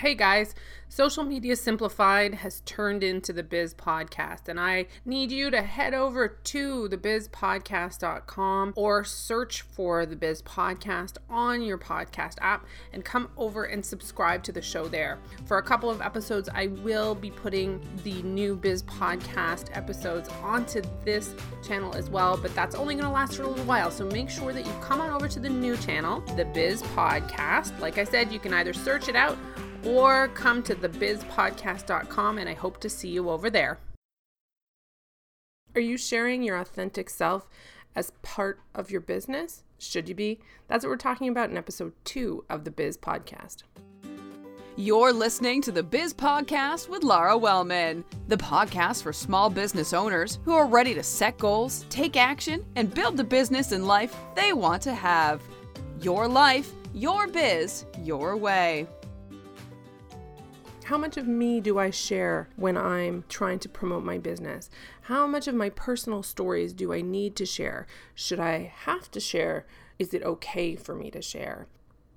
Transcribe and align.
Hey 0.00 0.14
guys, 0.14 0.54
Social 0.88 1.24
Media 1.24 1.54
Simplified 1.54 2.32
has 2.32 2.62
turned 2.62 3.04
into 3.04 3.34
the 3.34 3.42
Biz 3.42 3.74
Podcast, 3.74 4.48
and 4.48 4.58
I 4.58 4.86
need 5.04 5.30
you 5.30 5.50
to 5.50 5.60
head 5.60 5.92
over 5.92 6.26
to 6.26 6.88
thebizpodcast.com 6.88 8.72
or 8.76 9.04
search 9.04 9.60
for 9.60 10.06
the 10.06 10.16
Biz 10.16 10.40
Podcast 10.40 11.18
on 11.28 11.60
your 11.60 11.76
podcast 11.76 12.36
app 12.40 12.64
and 12.94 13.04
come 13.04 13.28
over 13.36 13.64
and 13.64 13.84
subscribe 13.84 14.42
to 14.44 14.52
the 14.52 14.62
show 14.62 14.88
there. 14.88 15.18
For 15.44 15.58
a 15.58 15.62
couple 15.62 15.90
of 15.90 16.00
episodes, 16.00 16.48
I 16.54 16.68
will 16.68 17.14
be 17.14 17.30
putting 17.30 17.78
the 18.02 18.22
new 18.22 18.56
Biz 18.56 18.84
Podcast 18.84 19.76
episodes 19.76 20.30
onto 20.42 20.80
this 21.04 21.34
channel 21.62 21.94
as 21.94 22.08
well, 22.08 22.38
but 22.38 22.54
that's 22.54 22.74
only 22.74 22.94
going 22.94 23.04
to 23.04 23.12
last 23.12 23.36
for 23.36 23.42
a 23.42 23.48
little 23.48 23.66
while. 23.66 23.90
So 23.90 24.06
make 24.06 24.30
sure 24.30 24.54
that 24.54 24.64
you 24.64 24.72
come 24.80 25.02
on 25.02 25.10
over 25.10 25.28
to 25.28 25.40
the 25.40 25.50
new 25.50 25.76
channel, 25.76 26.22
the 26.36 26.46
Biz 26.46 26.84
Podcast. 26.84 27.78
Like 27.80 27.98
I 27.98 28.04
said, 28.04 28.32
you 28.32 28.38
can 28.38 28.54
either 28.54 28.72
search 28.72 29.10
it 29.10 29.14
out 29.14 29.36
or 29.84 30.28
come 30.28 30.62
to 30.64 30.74
thebizpodcast.com 30.74 32.38
and 32.38 32.48
I 32.48 32.54
hope 32.54 32.80
to 32.80 32.88
see 32.88 33.08
you 33.08 33.30
over 33.30 33.50
there. 33.50 33.78
Are 35.74 35.80
you 35.80 35.96
sharing 35.96 36.42
your 36.42 36.58
authentic 36.58 37.08
self 37.08 37.48
as 37.94 38.12
part 38.22 38.60
of 38.74 38.90
your 38.90 39.00
business? 39.00 39.62
Should 39.78 40.08
you 40.08 40.14
be? 40.14 40.40
That's 40.68 40.84
what 40.84 40.90
we're 40.90 40.96
talking 40.96 41.28
about 41.28 41.50
in 41.50 41.56
episode 41.56 41.92
two 42.04 42.44
of 42.48 42.64
the 42.64 42.70
Biz 42.70 42.98
Podcast. 42.98 43.62
You're 44.76 45.12
listening 45.12 45.60
to 45.62 45.72
the 45.72 45.82
Biz 45.82 46.14
Podcast 46.14 46.88
with 46.88 47.02
Lara 47.02 47.36
Wellman, 47.36 48.04
the 48.28 48.36
podcast 48.36 49.02
for 49.02 49.12
small 49.12 49.50
business 49.50 49.92
owners 49.92 50.38
who 50.44 50.54
are 50.54 50.66
ready 50.66 50.94
to 50.94 51.02
set 51.02 51.38
goals, 51.38 51.84
take 51.90 52.16
action, 52.16 52.64
and 52.76 52.94
build 52.94 53.16
the 53.16 53.24
business 53.24 53.72
and 53.72 53.86
life 53.86 54.16
they 54.34 54.52
want 54.52 54.82
to 54.82 54.94
have. 54.94 55.42
Your 56.00 56.26
life, 56.26 56.72
your 56.94 57.26
biz, 57.26 57.84
your 58.02 58.36
way. 58.36 58.86
How 60.84 60.98
much 60.98 61.16
of 61.16 61.28
me 61.28 61.60
do 61.60 61.78
I 61.78 61.90
share 61.90 62.48
when 62.56 62.76
I'm 62.76 63.24
trying 63.28 63.58
to 63.60 63.68
promote 63.68 64.02
my 64.02 64.18
business? 64.18 64.70
How 65.02 65.26
much 65.26 65.46
of 65.46 65.54
my 65.54 65.70
personal 65.70 66.22
stories 66.22 66.72
do 66.72 66.92
I 66.92 67.00
need 67.00 67.36
to 67.36 67.46
share? 67.46 67.86
Should 68.14 68.40
I 68.40 68.72
have 68.84 69.10
to 69.12 69.20
share? 69.20 69.66
Is 69.98 70.14
it 70.14 70.22
okay 70.24 70.74
for 70.74 70.94
me 70.94 71.10
to 71.12 71.22
share? 71.22 71.68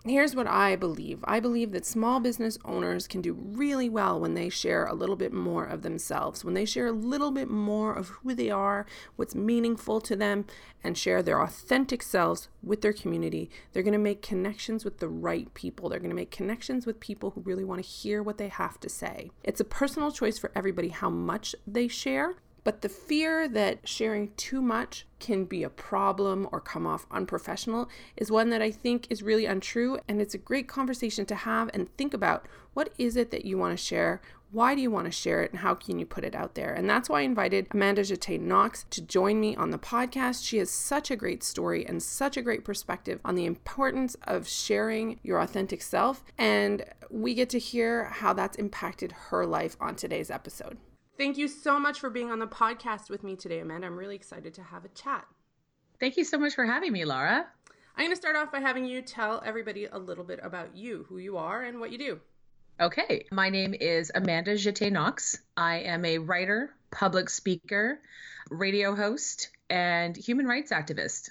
Here's 0.06 0.36
what 0.36 0.48
I 0.48 0.76
believe 0.76 1.24
I 1.24 1.40
believe 1.40 1.72
that 1.72 1.86
small 1.86 2.20
business 2.20 2.58
owners 2.66 3.08
can 3.08 3.22
do 3.22 3.34
really 3.34 3.88
well 3.88 4.20
when 4.20 4.34
they 4.34 4.50
share 4.50 4.86
a 4.86 4.94
little 4.94 5.16
bit 5.16 5.32
more 5.32 5.64
of 5.64 5.82
themselves, 5.82 6.44
when 6.44 6.56
they 6.56 6.66
share 6.66 6.88
a 6.88 6.92
little 6.92 7.32
bit 7.32 7.50
more 7.50 7.94
of 7.94 8.10
who 8.10 8.36
they 8.36 8.50
are, 8.50 8.86
what's 9.16 9.34
meaningful 9.34 10.02
to 10.02 10.18
them, 10.18 10.46
and 10.84 10.98
share 10.98 11.24
their 11.24 11.42
authentic 11.42 12.04
selves 12.04 12.50
with 12.62 12.82
their 12.82 12.92
community. 12.92 13.50
They're 13.72 13.82
going 13.82 13.94
to 13.94 13.98
make 13.98 14.22
connections 14.22 14.84
with 14.84 15.00
the 15.00 15.08
right 15.08 15.54
people. 15.54 15.88
They're 15.88 16.00
going 16.00 16.10
to 16.10 16.16
make 16.16 16.32
connections 16.32 16.86
with 16.86 17.00
people 17.00 17.32
who 17.32 17.42
really 17.42 17.64
want 17.64 17.82
to 17.82 17.90
hear 17.90 18.22
what 18.22 18.38
they 18.38 18.50
have 18.50 18.82
to 18.82 18.90
say. 18.90 19.32
It's 19.42 19.62
a 19.62 19.66
personal 19.66 20.12
choice 20.12 20.38
for 20.38 20.52
everybody 20.54 20.90
how 20.90 21.10
much 21.10 21.56
they 21.66 21.88
share, 21.88 22.36
but 22.64 22.82
the 22.82 22.90
fear 22.90 23.48
that 23.48 23.88
sharing 23.88 24.32
too 24.36 24.62
much 24.62 25.06
can 25.20 25.46
be 25.46 25.64
a 25.64 25.70
problem 25.70 26.48
or 26.52 26.60
come 26.60 26.88
off 26.88 27.06
unprofessional 27.12 27.90
is 28.18 28.32
one 28.32 28.50
that 28.50 28.62
I 28.62 28.72
think 28.72 29.08
is 29.10 29.24
really 29.24 29.46
untrue. 29.46 30.00
And 30.08 30.22
it's 30.22 30.34
a 30.34 30.40
great 30.40 30.68
conversation 30.68 31.26
to 31.28 31.36
have 31.36 31.70
and 31.74 31.96
think 31.98 32.14
about 32.14 32.48
what 32.74 32.94
is 32.98 33.16
it 33.16 33.32
that 33.32 33.46
you 33.46 33.58
want 33.58 33.78
to 33.78 33.84
share? 33.84 34.22
Why 34.52 34.76
do 34.76 34.82
you 34.82 34.92
want 34.92 35.06
to 35.06 35.12
share 35.12 35.42
it? 35.42 35.52
And 35.52 35.62
how 35.62 35.74
can 35.74 35.98
you 35.98 36.06
put 36.06 36.24
it 36.24 36.36
out 36.36 36.56
there? 36.56 36.74
And 36.74 36.90
that's 36.90 37.10
why 37.10 37.20
I 37.20 37.24
invited 37.24 37.68
Amanda 37.72 38.02
Jetté 38.02 38.40
Knox 38.40 38.86
to 38.92 39.02
join 39.02 39.40
me 39.40 39.56
on 39.56 39.72
the 39.72 39.80
podcast. 39.80 40.46
She 40.46 40.58
has 40.58 40.70
such 40.70 41.10
a 41.10 41.16
great 41.16 41.44
story 41.44 41.86
and 41.86 42.04
such 42.04 42.38
a 42.38 42.42
great 42.42 42.64
perspective 42.64 43.20
on 43.26 43.36
the 43.36 43.46
importance 43.46 44.16
of 44.26 44.48
sharing 44.48 45.20
your 45.24 45.40
authentic 45.40 45.82
self. 45.82 46.24
And 46.38 46.86
we 47.10 47.34
get 47.34 47.50
to 47.50 47.60
hear 47.60 48.06
how 48.06 48.34
that's 48.34 48.58
impacted 48.58 49.12
her 49.30 49.46
life 49.46 49.76
on 49.82 49.96
today's 49.96 50.30
episode. 50.30 50.78
Thank 51.16 51.38
you 51.38 51.48
so 51.48 51.80
much 51.80 52.00
for 52.00 52.10
being 52.10 52.32
on 52.32 52.40
the 52.40 52.48
podcast 52.48 53.10
with 53.12 53.24
me 53.24 53.36
today, 53.36 53.60
Amanda. 53.60 53.86
I'm 53.86 53.98
really 53.98 54.16
excited 54.16 54.54
to 54.56 54.64
have 54.64 54.84
a 54.84 54.90
chat. 54.90 55.26
Thank 56.00 56.18
you 56.18 56.24
so 56.24 56.40
much 56.40 56.56
for 56.56 56.66
having 56.66 56.92
me, 56.92 57.06
Laura. 57.06 57.46
I'm 57.96 58.06
going 58.06 58.10
to 58.10 58.16
start 58.16 58.36
off 58.36 58.52
by 58.52 58.60
having 58.60 58.86
you 58.86 59.04
tell 59.04 59.42
everybody 59.46 59.86
a 59.86 60.00
little 60.00 60.24
bit 60.24 60.40
about 60.42 60.76
you, 60.76 61.06
who 61.08 61.20
you 61.20 61.38
are, 61.38 61.62
and 61.62 61.80
what 61.80 61.92
you 61.92 62.00
do. 62.00 62.20
Okay, 62.82 63.28
my 63.32 63.50
name 63.50 63.76
is 63.80 64.12
Amanda 64.16 64.56
Jetté 64.56 64.92
Knox. 64.92 65.38
I 65.56 65.82
am 65.82 66.04
a 66.04 66.18
writer, 66.18 66.74
public 66.90 67.30
speaker, 67.30 68.00
radio 68.50 68.96
host, 68.96 69.50
and 69.70 70.18
human 70.18 70.48
rights 70.48 70.72
activist. 70.72 71.30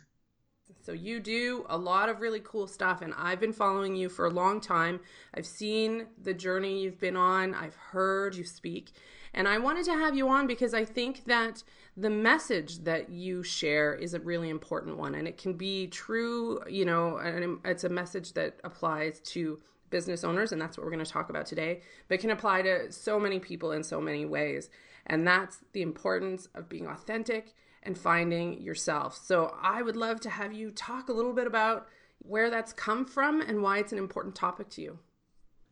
So 0.84 0.92
you 0.92 1.18
do 1.18 1.66
a 1.68 1.76
lot 1.76 2.08
of 2.08 2.20
really 2.20 2.40
cool 2.44 2.68
stuff, 2.68 3.02
and 3.02 3.12
I've 3.16 3.40
been 3.40 3.52
following 3.52 3.96
you 3.96 4.08
for 4.08 4.26
a 4.26 4.30
long 4.30 4.60
time. 4.60 5.00
I've 5.34 5.46
seen 5.46 6.06
the 6.22 6.34
journey 6.34 6.82
you've 6.82 7.00
been 7.00 7.16
on, 7.16 7.54
I've 7.54 7.76
heard 7.76 8.36
you 8.36 8.44
speak, 8.44 8.92
and 9.34 9.48
I 9.48 9.58
wanted 9.58 9.84
to 9.86 9.92
have 9.92 10.14
you 10.14 10.28
on 10.28 10.46
because 10.46 10.74
I 10.74 10.84
think 10.84 11.24
that 11.24 11.62
the 11.96 12.10
message 12.10 12.80
that 12.80 13.10
you 13.10 13.42
share 13.42 13.94
is 13.94 14.14
a 14.14 14.20
really 14.20 14.48
important 14.48 14.96
one, 14.96 15.14
and 15.14 15.28
it 15.28 15.38
can 15.38 15.54
be 15.54 15.86
true, 15.86 16.60
you 16.68 16.84
know, 16.84 17.16
and 17.18 17.58
it's 17.64 17.84
a 17.84 17.88
message 17.88 18.32
that 18.34 18.58
applies 18.64 19.20
to 19.20 19.60
business 19.90 20.24
owners, 20.24 20.52
and 20.52 20.60
that's 20.60 20.76
what 20.76 20.84
we're 20.84 20.92
going 20.92 21.04
to 21.04 21.10
talk 21.10 21.30
about 21.30 21.46
today, 21.46 21.82
but 22.08 22.18
can 22.18 22.30
apply 22.30 22.62
to 22.62 22.90
so 22.90 23.20
many 23.20 23.38
people 23.38 23.72
in 23.72 23.82
so 23.82 24.00
many 24.00 24.24
ways. 24.24 24.70
And 25.06 25.26
that's 25.26 25.58
the 25.72 25.82
importance 25.82 26.48
of 26.54 26.68
being 26.68 26.86
authentic 26.86 27.54
and 27.82 27.98
finding 27.98 28.60
yourself. 28.62 29.16
So 29.16 29.54
I 29.60 29.82
would 29.82 29.96
love 29.96 30.20
to 30.20 30.30
have 30.30 30.52
you 30.52 30.70
talk 30.70 31.08
a 31.08 31.12
little 31.12 31.32
bit 31.32 31.46
about 31.46 31.88
where 32.20 32.50
that's 32.50 32.72
come 32.72 33.04
from 33.04 33.40
and 33.40 33.62
why 33.62 33.78
it's 33.78 33.92
an 33.92 33.98
important 33.98 34.34
topic 34.34 34.68
to 34.70 34.82
you. 34.82 34.98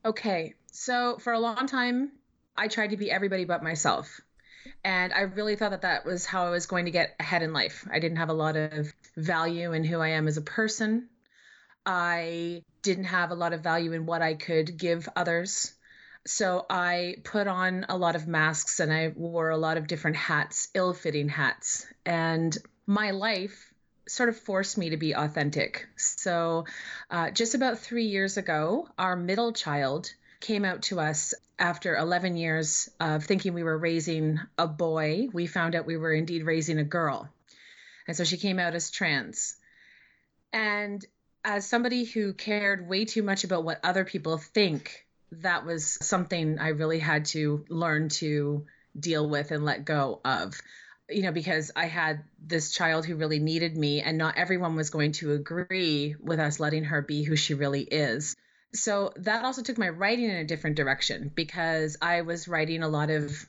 Okay. 0.05 0.55
So 0.73 1.19
for 1.19 1.33
a 1.33 1.39
long 1.39 1.67
time, 1.67 2.13
I 2.57 2.69
tried 2.69 2.91
to 2.91 2.97
be 2.97 3.11
everybody 3.11 3.45
but 3.45 3.63
myself. 3.63 4.21
And 4.85 5.13
I 5.13 5.21
really 5.23 5.57
thought 5.57 5.71
that 5.71 5.83
that 5.83 6.05
was 6.05 6.27
how 6.27 6.47
I 6.47 6.51
was 6.51 6.67
going 6.67 6.85
to 6.85 6.91
get 6.91 7.17
ahead 7.19 7.43
in 7.43 7.53
life. 7.53 7.87
I 7.91 7.99
didn't 7.99 8.19
have 8.19 8.29
a 8.29 8.35
lot 8.35 8.57
of 8.57 8.93
value 9.17 9.73
in 9.73 9.85
who 9.85 10.01
I 10.01 10.09
am 10.11 10.29
as 10.29 10.37
a 10.37 10.43
person. 10.43 11.09
I 11.87 12.63
didn't 12.83 13.05
have 13.05 13.31
a 13.31 13.35
lot 13.35 13.53
of 13.53 13.63
value 13.63 13.93
in 13.93 14.07
what 14.07 14.23
I 14.23 14.35
could 14.35 14.77
give 14.77 15.09
others. 15.17 15.73
So 16.27 16.67
I 16.69 17.17
put 17.25 17.47
on 17.47 17.87
a 17.89 17.97
lot 17.97 18.17
of 18.17 18.29
masks 18.29 18.81
and 18.81 18.93
I 18.93 19.09
wore 19.09 19.51
a 19.51 19.57
lot 19.57 19.79
of 19.79 19.87
different 19.87 20.17
hats, 20.17 20.69
ill 20.75 20.93
fitting 20.93 21.29
hats. 21.29 21.87
And 22.05 22.57
my 22.87 23.13
life 23.13 23.73
sort 24.07 24.29
of 24.29 24.37
forced 24.37 24.77
me 24.77 24.91
to 24.91 24.97
be 24.97 25.15
authentic. 25.15 25.87
So 25.97 26.67
uh, 27.11 27.31
just 27.31 27.55
about 27.55 27.79
three 27.79 28.07
years 28.07 28.37
ago, 28.37 28.89
our 28.99 29.17
middle 29.17 29.53
child 29.53 30.13
came 30.41 30.65
out 30.65 30.83
to 30.83 30.99
us 30.99 31.35
after 31.59 31.95
11 31.95 32.37
years 32.37 32.89
of 32.99 33.25
thinking 33.25 33.53
we 33.53 33.63
were 33.63 33.77
raising 33.77 34.41
a 34.57 34.67
boy. 34.67 35.29
We 35.33 35.47
found 35.47 35.75
out 35.75 35.87
we 35.87 35.99
were 35.99 36.13
indeed 36.13 36.45
raising 36.45 36.79
a 36.79 36.85
girl. 36.85 37.29
And 38.09 38.17
so 38.17 38.25
she 38.25 38.39
came 38.39 38.59
out 38.59 38.75
as 38.75 38.91
trans. 38.91 39.57
And 40.53 41.05
as 41.45 41.67
somebody 41.67 42.05
who 42.05 42.33
cared 42.33 42.89
way 42.89 43.05
too 43.05 43.23
much 43.23 43.45
about 43.45 43.65
what 43.65 43.81
other 43.85 44.05
people 44.05 44.39
think, 44.39 45.07
that 45.33 45.65
was 45.65 45.99
something 46.03 46.59
I 46.59 46.69
really 46.69 46.99
had 46.99 47.27
to 47.27 47.65
learn 47.69 48.09
to 48.09 48.67
deal 48.99 49.29
with 49.29 49.51
and 49.53 49.65
let 49.65 49.85
go 49.85 50.21
of. 50.25 50.61
You 51.09 51.23
know, 51.23 51.33
because 51.33 51.71
I 51.77 51.87
had 51.87 52.25
this 52.45 52.73
child 52.73 53.05
who 53.05 53.17
really 53.17 53.41
needed 53.41 53.77
me, 53.77 54.01
and 54.01 54.17
not 54.17 54.37
everyone 54.39 54.77
was 54.77 54.91
going 54.91 55.13
to 55.13 55.33
agree 55.33 56.15
with 56.21 56.39
us 56.39 56.61
letting 56.61 56.85
her 56.85 57.03
be 57.03 57.25
who 57.25 57.37
she 57.37 57.55
really 57.55 57.83
is 57.83 58.37
so 58.73 59.13
that 59.17 59.45
also 59.45 59.63
took 59.63 59.79
my 59.79 59.89
writing 59.89 60.27
in 60.27 60.37
a 60.37 60.45
different 60.45 60.77
direction 60.77 61.31
because 61.35 61.97
I 62.01 62.23
was 62.23 62.49
writing 62.49 62.83
a 62.83 62.89
lot 62.89 63.11
of 63.11 63.47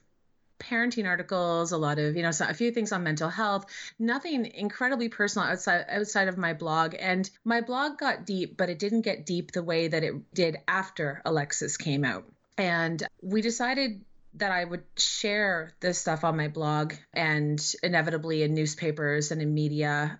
parenting 0.59 1.07
articles, 1.07 1.71
a 1.71 1.77
lot 1.77 1.99
of, 1.99 2.15
you 2.15 2.21
know, 2.21 2.31
a 2.39 2.53
few 2.53 2.71
things 2.71 2.91
on 2.91 3.03
mental 3.03 3.29
health, 3.29 3.65
nothing 3.97 4.45
incredibly 4.45 5.09
personal 5.09 5.47
outside 5.47 5.85
outside 5.89 6.27
of 6.27 6.37
my 6.37 6.53
blog. 6.53 6.95
And 6.97 7.29
my 7.43 7.61
blog 7.61 7.97
got 7.97 8.25
deep, 8.25 8.57
but 8.57 8.69
it 8.69 8.79
didn't 8.79 9.01
get 9.01 9.25
deep 9.25 9.51
the 9.51 9.63
way 9.63 9.87
that 9.87 10.03
it 10.03 10.33
did 10.33 10.57
after 10.67 11.21
Alexis 11.25 11.77
came 11.77 12.05
out. 12.05 12.25
And 12.57 13.01
we 13.21 13.41
decided 13.41 14.05
that 14.35 14.51
I 14.51 14.63
would 14.63 14.83
share 14.97 15.73
this 15.81 15.97
stuff 15.97 16.23
on 16.23 16.37
my 16.37 16.47
blog 16.47 16.93
and 17.13 17.59
inevitably 17.83 18.43
in 18.43 18.53
newspapers 18.53 19.31
and 19.31 19.41
in 19.41 19.53
media 19.53 20.19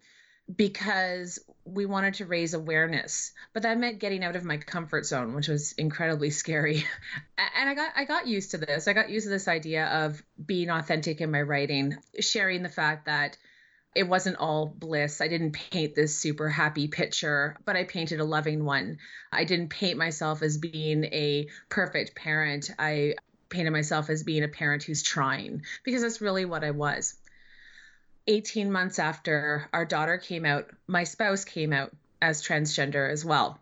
because 0.53 1.39
we 1.65 1.85
wanted 1.85 2.15
to 2.15 2.25
raise 2.25 2.53
awareness 2.53 3.31
but 3.53 3.63
that 3.63 3.77
meant 3.77 3.99
getting 3.99 4.23
out 4.23 4.35
of 4.35 4.43
my 4.43 4.57
comfort 4.57 5.05
zone 5.05 5.33
which 5.35 5.47
was 5.47 5.73
incredibly 5.73 6.29
scary. 6.29 6.85
And 7.57 7.69
i 7.69 7.73
got 7.73 7.91
i 7.95 8.05
got 8.05 8.27
used 8.27 8.51
to 8.51 8.57
this. 8.57 8.87
I 8.87 8.93
got 8.93 9.09
used 9.09 9.25
to 9.25 9.29
this 9.29 9.47
idea 9.47 9.85
of 9.85 10.21
being 10.43 10.69
authentic 10.69 11.21
in 11.21 11.31
my 11.31 11.41
writing 11.41 11.97
sharing 12.19 12.63
the 12.63 12.69
fact 12.69 13.05
that 13.05 13.37
it 13.93 14.07
wasn't 14.07 14.37
all 14.37 14.67
bliss. 14.67 15.19
I 15.19 15.27
didn't 15.27 15.51
paint 15.51 15.95
this 15.95 16.17
super 16.17 16.49
happy 16.49 16.87
picture 16.87 17.57
but 17.65 17.75
i 17.75 17.83
painted 17.83 18.19
a 18.19 18.25
loving 18.25 18.63
one. 18.65 18.97
I 19.31 19.43
didn't 19.43 19.69
paint 19.69 19.97
myself 19.97 20.41
as 20.41 20.57
being 20.57 21.05
a 21.05 21.47
perfect 21.69 22.15
parent. 22.15 22.71
I 22.79 23.15
painted 23.49 23.71
myself 23.71 24.09
as 24.09 24.23
being 24.23 24.43
a 24.43 24.47
parent 24.47 24.83
who's 24.83 25.03
trying 25.03 25.63
because 25.83 26.01
that's 26.01 26.21
really 26.21 26.45
what 26.45 26.63
i 26.63 26.71
was 26.71 27.15
18 28.27 28.71
months 28.71 28.99
after 28.99 29.67
our 29.73 29.85
daughter 29.85 30.17
came 30.17 30.45
out, 30.45 30.69
my 30.87 31.03
spouse 31.03 31.43
came 31.45 31.73
out 31.73 31.91
as 32.21 32.43
transgender 32.43 33.09
as 33.09 33.25
well. 33.25 33.59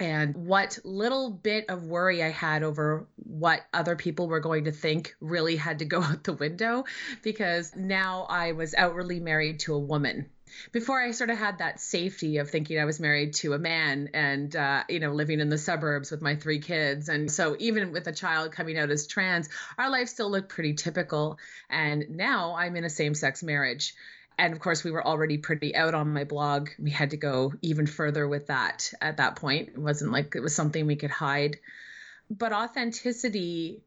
and 0.00 0.34
what 0.36 0.78
little 0.84 1.30
bit 1.30 1.66
of 1.68 1.84
worry 1.84 2.20
I 2.22 2.30
had 2.30 2.64
over 2.64 3.06
what 3.16 3.64
other 3.72 3.94
people 3.94 4.26
were 4.26 4.40
going 4.40 4.64
to 4.64 4.72
think 4.72 5.14
really 5.20 5.54
had 5.56 5.78
to 5.78 5.84
go 5.84 6.02
out 6.02 6.24
the 6.24 6.32
window 6.32 6.84
because 7.22 7.74
now 7.76 8.26
I 8.28 8.52
was 8.52 8.74
outwardly 8.74 9.20
married 9.20 9.60
to 9.60 9.74
a 9.74 9.78
woman. 9.78 10.28
Before 10.72 11.00
I 11.00 11.10
sort 11.12 11.30
of 11.30 11.38
had 11.38 11.58
that 11.58 11.80
safety 11.80 12.38
of 12.38 12.50
thinking 12.50 12.78
I 12.78 12.84
was 12.84 13.00
married 13.00 13.34
to 13.34 13.52
a 13.52 13.58
man 13.58 14.10
and, 14.14 14.54
uh, 14.54 14.84
you 14.88 15.00
know, 15.00 15.12
living 15.12 15.40
in 15.40 15.48
the 15.48 15.58
suburbs 15.58 16.10
with 16.10 16.22
my 16.22 16.36
three 16.36 16.58
kids. 16.58 17.08
And 17.08 17.30
so 17.30 17.56
even 17.58 17.92
with 17.92 18.06
a 18.06 18.12
child 18.12 18.52
coming 18.52 18.78
out 18.78 18.90
as 18.90 19.06
trans, 19.06 19.48
our 19.78 19.90
life 19.90 20.08
still 20.08 20.30
looked 20.30 20.48
pretty 20.48 20.74
typical. 20.74 21.38
And 21.68 22.10
now 22.10 22.54
I'm 22.56 22.76
in 22.76 22.84
a 22.84 22.90
same 22.90 23.14
sex 23.14 23.42
marriage 23.42 23.94
and 24.38 24.52
of 24.52 24.60
course 24.60 24.82
we 24.82 24.90
were 24.90 25.06
already 25.06 25.38
pretty 25.38 25.74
out 25.76 25.94
on 25.94 26.12
my 26.12 26.24
blog 26.24 26.68
we 26.78 26.90
had 26.90 27.10
to 27.10 27.16
go 27.16 27.52
even 27.62 27.86
further 27.86 28.26
with 28.26 28.48
that 28.48 28.92
at 29.00 29.18
that 29.18 29.36
point 29.36 29.68
it 29.68 29.78
wasn't 29.78 30.10
like 30.10 30.34
it 30.34 30.40
was 30.40 30.54
something 30.54 30.86
we 30.86 30.96
could 30.96 31.10
hide 31.10 31.58
but 32.30 32.52
authenticity 32.52 33.80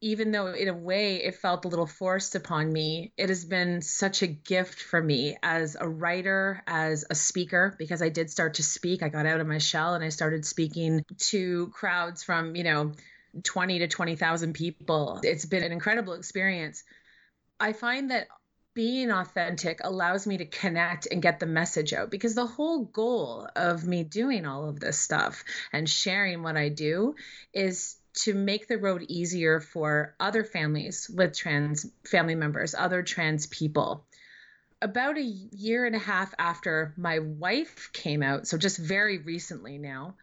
even 0.00 0.30
though 0.30 0.48
in 0.48 0.68
a 0.68 0.74
way 0.74 1.16
it 1.16 1.36
felt 1.36 1.64
a 1.64 1.68
little 1.68 1.86
forced 1.86 2.34
upon 2.34 2.72
me 2.72 3.12
it 3.16 3.28
has 3.28 3.44
been 3.44 3.80
such 3.82 4.22
a 4.22 4.26
gift 4.26 4.80
for 4.80 5.02
me 5.02 5.36
as 5.42 5.76
a 5.78 5.88
writer 5.88 6.62
as 6.66 7.04
a 7.08 7.14
speaker 7.14 7.74
because 7.78 8.02
i 8.02 8.08
did 8.08 8.30
start 8.30 8.54
to 8.54 8.62
speak. 8.62 9.02
I 9.02 9.08
got 9.08 9.26
out 9.26 9.40
of 9.40 9.46
my 9.46 9.58
shell 9.58 9.94
and 9.94 10.04
i 10.04 10.08
started 10.08 10.44
speaking 10.44 11.04
to 11.18 11.68
crowds 11.68 12.22
from 12.22 12.56
you 12.56 12.64
know 12.64 12.92
20 13.42 13.80
to 13.80 13.88
20,000 13.88 14.52
people. 14.52 15.20
It's 15.22 15.46
been 15.46 15.62
an 15.62 15.72
incredible 15.72 16.14
experience. 16.14 16.84
I 17.58 17.72
find 17.72 18.10
that 18.10 18.28
being 18.74 19.10
authentic 19.10 19.80
allows 19.82 20.26
me 20.26 20.36
to 20.36 20.44
connect 20.44 21.08
and 21.10 21.22
get 21.22 21.40
the 21.40 21.46
message 21.46 21.94
out 21.94 22.10
because 22.10 22.34
the 22.34 22.46
whole 22.46 22.84
goal 22.84 23.48
of 23.56 23.86
me 23.86 24.04
doing 24.04 24.44
all 24.44 24.68
of 24.68 24.80
this 24.80 24.98
stuff 24.98 25.44
and 25.72 25.88
sharing 25.88 26.42
what 26.42 26.58
I 26.58 26.68
do 26.68 27.14
is 27.54 27.96
to 28.16 28.34
make 28.34 28.66
the 28.66 28.78
road 28.78 29.04
easier 29.08 29.60
for 29.60 30.14
other 30.18 30.44
families 30.44 31.10
with 31.14 31.36
trans 31.36 31.86
family 32.04 32.34
members, 32.34 32.74
other 32.74 33.02
trans 33.02 33.46
people. 33.46 34.04
About 34.82 35.16
a 35.16 35.22
year 35.22 35.86
and 35.86 35.94
a 35.94 36.00
half 36.00 36.34
after 36.38 36.92
my 36.96 37.18
wife 37.20 37.90
came 37.92 38.22
out, 38.22 38.46
so 38.46 38.58
just 38.58 38.78
very 38.78 39.18
recently 39.18 39.78
now, 39.78 40.14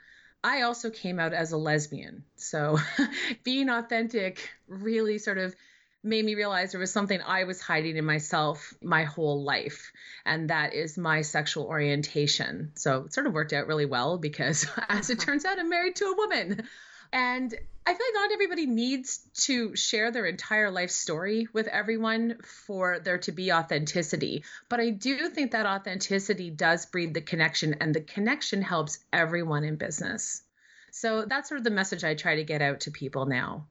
I 0.44 0.64
also 0.64 0.90
came 0.90 1.20
out 1.20 1.34
as 1.34 1.52
a 1.52 1.58
lesbian. 1.58 2.24
So 2.36 2.78
being 3.44 3.70
authentic 3.70 4.50
really 4.68 5.18
sort 5.18 5.38
of 5.38 5.56
made 6.04 6.26
me 6.26 6.36
realize 6.36 6.72
there 6.72 6.82
was 6.82 6.92
something 6.92 7.22
I 7.22 7.46
was 7.46 7.62
hiding 7.62 7.96
in 7.96 8.06
myself 8.06 8.74
my 8.82 9.06
whole 9.06 9.44
life, 9.44 9.92
and 10.26 10.50
that 10.50 10.74
is 10.74 10.98
my 10.98 11.22
sexual 11.22 11.66
orientation. 11.66 12.72
So 12.76 13.06
it 13.06 13.14
sort 13.14 13.26
of 13.26 13.34
worked 13.34 13.54
out 13.54 13.68
really 13.68 13.86
well 13.86 14.18
because, 14.18 14.68
as 14.90 15.10
it 15.10 15.20
turns 15.20 15.46
out, 15.46 15.60
I'm 15.60 15.70
married 15.70 15.96
to 15.98 16.06
a 16.06 16.16
woman. 16.16 16.68
And 17.14 17.54
I 17.86 17.94
feel 17.94 18.08
like 18.08 18.14
not 18.16 18.32
everybody 18.32 18.66
needs 18.66 19.20
to 19.46 19.76
share 19.76 20.10
their 20.10 20.26
entire 20.26 20.72
life 20.72 20.90
story 20.90 21.48
with 21.54 21.68
everyone 21.68 22.40
for 22.44 23.00
there 23.00 23.20
to 23.20 23.32
be 23.32 23.54
authenticity. 23.54 24.44
But 24.68 24.80
I 24.80 24.90
do 24.90 25.30
think 25.30 25.52
that 25.52 25.68
authenticity 25.68 26.50
does 26.50 26.88
breed 26.88 27.14
the 27.14 27.22
connection, 27.22 27.76
and 27.82 27.94
the 27.94 28.02
connection 28.02 28.64
helps 28.64 28.98
everyone 29.14 29.64
in 29.64 29.76
business. 29.76 30.42
So 30.92 31.26
that's 31.26 31.50
sort 31.50 31.60
of 31.60 31.64
the 31.64 31.70
message 31.70 32.04
I 32.04 32.16
try 32.16 32.38
to 32.38 32.44
get 32.44 32.64
out 32.64 32.82
to 32.82 32.92
people 32.92 33.28
now. 33.28 33.68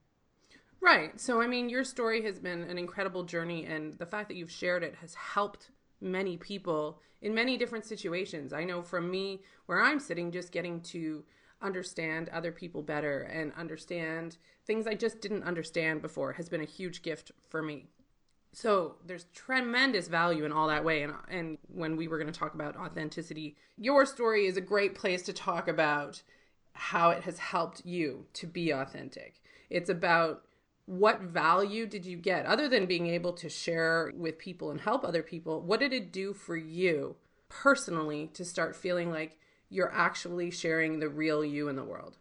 Right. 0.79 1.19
So, 1.19 1.41
I 1.41 1.47
mean, 1.47 1.69
your 1.69 1.83
story 1.83 2.23
has 2.23 2.39
been 2.39 2.61
an 2.63 2.77
incredible 2.77 3.23
journey, 3.23 3.65
and 3.65 3.97
the 3.97 4.05
fact 4.05 4.29
that 4.29 4.35
you've 4.35 4.51
shared 4.51 4.83
it 4.83 4.95
has 5.01 5.15
helped 5.15 5.69
many 5.99 6.37
people 6.37 7.01
in 7.21 7.33
many 7.33 7.57
different 7.57 7.85
situations. 7.85 8.53
I 8.53 8.63
know 8.63 8.81
from 8.81 9.11
me, 9.11 9.41
where 9.65 9.81
I'm 9.81 9.99
sitting, 9.99 10.31
just 10.31 10.51
getting 10.51 10.81
to 10.81 11.23
understand 11.63 12.29
other 12.29 12.51
people 12.51 12.81
better 12.81 13.21
and 13.21 13.53
understand 13.57 14.37
things 14.65 14.87
I 14.87 14.93
just 14.93 15.21
didn't 15.21 15.43
understand 15.43 16.01
before 16.01 16.33
has 16.33 16.49
been 16.49 16.61
a 16.61 16.65
huge 16.65 17.01
gift 17.01 17.31
for 17.49 17.61
me. 17.61 17.87
So 18.53 18.95
there's 19.05 19.25
tremendous 19.33 20.07
value 20.07 20.45
in 20.45 20.51
all 20.51 20.67
that 20.67 20.85
way. 20.85 21.01
And, 21.01 21.13
and 21.27 21.57
when 21.67 21.97
we 21.97 22.07
were 22.07 22.19
going 22.19 22.31
to 22.31 22.39
talk 22.39 22.53
about 22.53 22.77
authenticity, 22.77 23.55
your 23.77 24.05
story 24.05 24.45
is 24.45 24.57
a 24.57 24.61
great 24.61 24.93
place 24.93 25.23
to 25.23 25.33
talk 25.33 25.67
about 25.67 26.21
how 26.73 27.09
it 27.09 27.23
has 27.23 27.39
helped 27.39 27.85
you 27.85 28.25
to 28.33 28.47
be 28.47 28.71
authentic. 28.71 29.41
It's 29.69 29.89
about 29.89 30.43
what 30.85 31.21
value 31.21 31.87
did 31.87 32.05
you 32.05 32.17
get 32.17 32.45
other 32.45 32.67
than 32.67 32.85
being 32.85 33.07
able 33.07 33.33
to 33.33 33.49
share 33.49 34.11
with 34.15 34.37
people 34.37 34.69
and 34.69 34.81
help 34.81 35.03
other 35.03 35.23
people? 35.23 35.61
What 35.61 35.79
did 35.79 35.93
it 35.93 36.11
do 36.11 36.33
for 36.33 36.57
you 36.57 37.15
personally 37.49 38.29
to 38.33 38.43
start 38.43 38.75
feeling 38.75 39.09
like 39.11 39.37
you're 39.73 39.93
actually 39.93 40.51
sharing 40.51 40.99
the 40.99 41.09
real 41.09 41.43
you 41.43 41.67
in 41.67 41.75
the 41.75 41.83
world? 41.83 42.15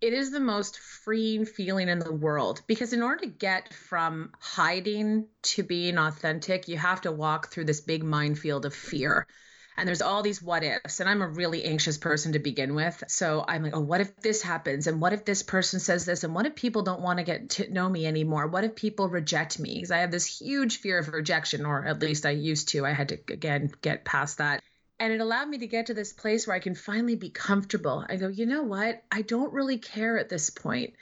It 0.00 0.14
is 0.14 0.30
the 0.30 0.40
most 0.40 0.78
freeing 0.78 1.44
feeling 1.44 1.88
in 1.88 1.98
the 1.98 2.12
world 2.12 2.62
because, 2.66 2.94
in 2.94 3.02
order 3.02 3.20
to 3.20 3.30
get 3.30 3.74
from 3.74 4.32
hiding 4.40 5.26
to 5.42 5.62
being 5.62 5.98
authentic, 5.98 6.68
you 6.68 6.78
have 6.78 7.02
to 7.02 7.12
walk 7.12 7.48
through 7.48 7.66
this 7.66 7.82
big 7.82 8.02
minefield 8.02 8.64
of 8.64 8.74
fear. 8.74 9.26
And 9.76 9.86
there's 9.86 10.02
all 10.02 10.22
these 10.22 10.42
what 10.42 10.62
ifs 10.62 11.00
and 11.00 11.08
i'm 11.08 11.22
a 11.22 11.28
really 11.28 11.64
anxious 11.64 11.96
person 11.96 12.32
to 12.32 12.38
begin 12.38 12.74
with. 12.74 13.02
So 13.08 13.44
i'm 13.46 13.62
like 13.62 13.74
oh 13.74 13.80
what 13.80 14.00
if 14.00 14.14
this 14.16 14.42
happens? 14.42 14.86
And 14.86 15.00
what 15.00 15.12
if 15.12 15.24
this 15.24 15.42
person 15.42 15.80
says 15.80 16.04
this? 16.04 16.24
And 16.24 16.34
what 16.34 16.46
if 16.46 16.54
people 16.54 16.82
don't 16.82 17.00
want 17.00 17.18
to 17.18 17.24
get 17.24 17.50
to 17.50 17.72
know 17.72 17.88
me 17.88 18.06
anymore? 18.06 18.46
What 18.46 18.64
if 18.64 18.74
people 18.74 19.08
reject 19.08 19.58
me? 19.58 19.74
Because 19.74 19.90
i 19.90 19.98
have 19.98 20.10
this 20.10 20.26
huge 20.26 20.78
fear 20.78 20.98
of 20.98 21.08
rejection 21.08 21.64
or 21.64 21.86
at 21.86 22.00
least 22.00 22.26
i 22.26 22.30
used 22.30 22.70
to. 22.70 22.84
I 22.84 22.92
had 22.92 23.10
to 23.10 23.18
again 23.28 23.70
get 23.80 24.04
past 24.04 24.38
that 24.38 24.62
and 25.00 25.12
it 25.12 25.20
allowed 25.20 25.48
me 25.48 25.58
to 25.58 25.66
get 25.66 25.86
to 25.86 25.94
this 25.94 26.12
place 26.12 26.46
where 26.46 26.54
i 26.54 26.60
can 26.60 26.74
finally 26.76 27.16
be 27.16 27.30
comfortable 27.30 28.04
i 28.08 28.16
go 28.16 28.28
you 28.28 28.46
know 28.46 28.62
what 28.62 29.02
i 29.10 29.22
don't 29.22 29.52
really 29.52 29.78
care 29.78 30.18
at 30.18 30.28
this 30.28 30.50
point 30.50 30.94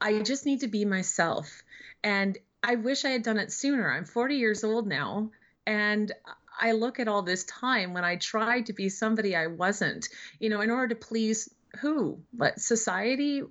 i 0.00 0.20
just 0.22 0.46
need 0.46 0.60
to 0.60 0.68
be 0.68 0.84
myself 0.86 1.62
and 2.02 2.38
I 2.62 2.74
wish 2.74 3.04
I 3.04 3.10
had 3.10 3.22
done 3.22 3.38
it 3.38 3.52
sooner. 3.52 3.90
I'm 3.90 4.04
40 4.04 4.36
years 4.36 4.64
old 4.64 4.86
now, 4.86 5.30
and 5.66 6.12
I 6.60 6.72
look 6.72 7.00
at 7.00 7.08
all 7.08 7.22
this 7.22 7.44
time 7.44 7.94
when 7.94 8.04
I 8.04 8.16
tried 8.16 8.66
to 8.66 8.72
be 8.72 8.88
somebody 8.88 9.34
I 9.34 9.46
wasn't, 9.46 10.08
you 10.38 10.50
know, 10.50 10.60
in 10.60 10.70
order 10.70 10.88
to 10.88 11.06
please 11.06 11.48
who? 11.80 12.20
But 12.32 12.60
society? 12.60 13.42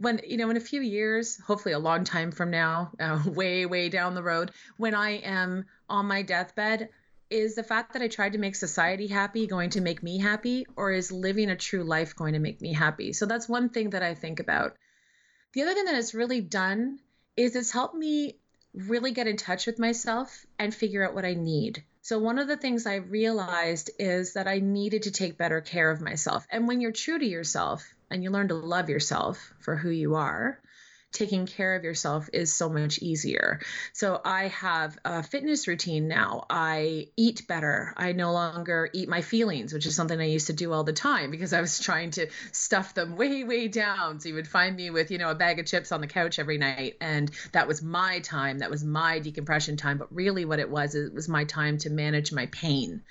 When, 0.00 0.20
you 0.24 0.36
know, 0.36 0.48
in 0.50 0.56
a 0.56 0.60
few 0.60 0.80
years, 0.80 1.38
hopefully 1.38 1.72
a 1.72 1.78
long 1.78 2.04
time 2.04 2.30
from 2.30 2.50
now, 2.50 2.92
uh, 3.00 3.22
way, 3.26 3.66
way 3.66 3.88
down 3.88 4.14
the 4.14 4.22
road, 4.22 4.52
when 4.76 4.94
I 4.94 5.18
am 5.18 5.66
on 5.88 6.06
my 6.06 6.22
deathbed, 6.22 6.88
is 7.30 7.54
the 7.54 7.62
fact 7.62 7.92
that 7.92 8.02
I 8.02 8.08
tried 8.08 8.32
to 8.32 8.38
make 8.38 8.56
society 8.56 9.06
happy 9.06 9.46
going 9.46 9.70
to 9.70 9.80
make 9.80 10.02
me 10.02 10.18
happy, 10.18 10.66
or 10.76 10.92
is 10.92 11.12
living 11.12 11.50
a 11.50 11.56
true 11.56 11.84
life 11.84 12.16
going 12.16 12.34
to 12.34 12.38
make 12.38 12.60
me 12.60 12.72
happy? 12.72 13.12
So 13.12 13.26
that's 13.26 13.48
one 13.48 13.68
thing 13.68 13.90
that 13.90 14.02
I 14.02 14.14
think 14.14 14.40
about. 14.40 14.76
The 15.52 15.62
other 15.62 15.74
thing 15.74 15.86
that 15.86 15.94
it's 15.94 16.14
really 16.14 16.40
done 16.40 16.98
is 17.36 17.56
it's 17.56 17.70
helped 17.70 17.94
me 17.94 18.38
really 18.74 19.12
get 19.12 19.26
in 19.26 19.36
touch 19.36 19.66
with 19.66 19.78
myself 19.78 20.46
and 20.58 20.74
figure 20.74 21.06
out 21.06 21.14
what 21.14 21.24
I 21.24 21.34
need. 21.34 21.84
So, 22.02 22.18
one 22.18 22.38
of 22.38 22.48
the 22.48 22.56
things 22.56 22.86
I 22.86 22.96
realized 22.96 23.90
is 23.98 24.34
that 24.34 24.48
I 24.48 24.60
needed 24.60 25.02
to 25.02 25.10
take 25.10 25.36
better 25.36 25.60
care 25.60 25.90
of 25.90 26.00
myself. 26.00 26.46
And 26.50 26.66
when 26.66 26.80
you're 26.80 26.92
true 26.92 27.18
to 27.18 27.26
yourself 27.26 27.84
and 28.10 28.22
you 28.22 28.30
learn 28.30 28.48
to 28.48 28.54
love 28.54 28.88
yourself 28.88 29.52
for 29.60 29.76
who 29.76 29.90
you 29.90 30.14
are, 30.14 30.58
taking 31.12 31.46
care 31.46 31.74
of 31.74 31.84
yourself 31.84 32.28
is 32.32 32.52
so 32.52 32.68
much 32.68 32.98
easier. 32.98 33.60
So 33.92 34.20
I 34.24 34.48
have 34.48 34.98
a 35.04 35.22
fitness 35.22 35.66
routine 35.66 36.06
now. 36.06 36.44
I 36.50 37.08
eat 37.16 37.46
better. 37.48 37.94
I 37.96 38.12
no 38.12 38.32
longer 38.32 38.90
eat 38.92 39.08
my 39.08 39.22
feelings, 39.22 39.72
which 39.72 39.86
is 39.86 39.94
something 39.94 40.20
I 40.20 40.26
used 40.26 40.48
to 40.48 40.52
do 40.52 40.72
all 40.72 40.84
the 40.84 40.92
time 40.92 41.30
because 41.30 41.52
I 41.52 41.60
was 41.60 41.78
trying 41.88 42.10
to 42.12 42.28
stuff 42.52 42.94
them 42.94 43.16
way, 43.16 43.42
way 43.44 43.68
down. 43.68 44.20
So 44.20 44.28
you 44.28 44.34
would 44.34 44.48
find 44.48 44.76
me 44.76 44.90
with, 44.90 45.10
you 45.10 45.18
know, 45.18 45.30
a 45.30 45.34
bag 45.34 45.58
of 45.58 45.66
chips 45.66 45.92
on 45.92 46.00
the 46.00 46.06
couch 46.06 46.38
every 46.38 46.58
night. 46.58 46.96
And 47.00 47.30
that 47.52 47.68
was 47.68 47.82
my 47.82 48.20
time. 48.20 48.58
That 48.58 48.70
was 48.70 48.84
my 48.84 49.18
decompression 49.18 49.76
time. 49.76 49.98
But 49.98 50.14
really 50.14 50.44
what 50.44 50.58
it 50.58 50.70
was, 50.70 50.94
it 50.94 51.14
was 51.14 51.28
my 51.28 51.44
time 51.44 51.78
to 51.78 51.90
manage 51.90 52.32
my 52.32 52.46
pain. 52.46 53.02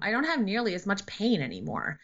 I 0.00 0.10
don't 0.10 0.24
have 0.24 0.40
nearly 0.40 0.74
as 0.74 0.86
much 0.86 1.06
pain 1.06 1.40
anymore 1.40 1.98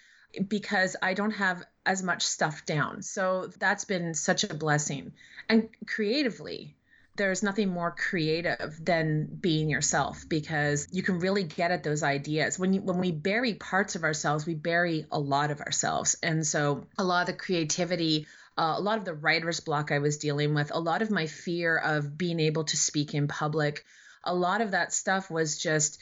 because 0.48 0.96
I 1.02 1.14
don't 1.14 1.32
have 1.32 1.64
as 1.84 2.02
much 2.02 2.22
stuff 2.22 2.64
down. 2.64 3.02
So 3.02 3.50
that's 3.58 3.84
been 3.84 4.14
such 4.14 4.44
a 4.44 4.54
blessing. 4.54 5.12
And 5.48 5.68
creatively, 5.86 6.74
there's 7.16 7.42
nothing 7.42 7.68
more 7.68 7.90
creative 7.90 8.78
than 8.82 9.26
being 9.26 9.68
yourself 9.68 10.24
because 10.28 10.88
you 10.92 11.02
can 11.02 11.18
really 11.18 11.44
get 11.44 11.70
at 11.70 11.82
those 11.82 12.02
ideas. 12.02 12.58
When 12.58 12.72
you, 12.72 12.80
when 12.80 12.98
we 12.98 13.12
bury 13.12 13.54
parts 13.54 13.96
of 13.96 14.04
ourselves, 14.04 14.46
we 14.46 14.54
bury 14.54 15.06
a 15.10 15.18
lot 15.18 15.50
of 15.50 15.60
ourselves. 15.60 16.16
And 16.22 16.46
so 16.46 16.86
a 16.96 17.04
lot 17.04 17.28
of 17.28 17.34
the 17.34 17.40
creativity 17.40 18.26
uh, 18.56 18.74
a 18.76 18.80
lot 18.80 18.98
of 18.98 19.04
the 19.04 19.14
writer's 19.14 19.60
block 19.60 19.90
I 19.90 19.98
was 19.98 20.18
dealing 20.18 20.54
with, 20.54 20.70
a 20.74 20.78
lot 20.78 21.02
of 21.02 21.10
my 21.10 21.26
fear 21.26 21.76
of 21.76 22.18
being 22.18 22.38
able 22.38 22.64
to 22.64 22.76
speak 22.76 23.14
in 23.14 23.26
public, 23.26 23.84
a 24.24 24.34
lot 24.34 24.60
of 24.60 24.72
that 24.72 24.92
stuff 24.92 25.30
was 25.30 25.58
just 25.58 25.98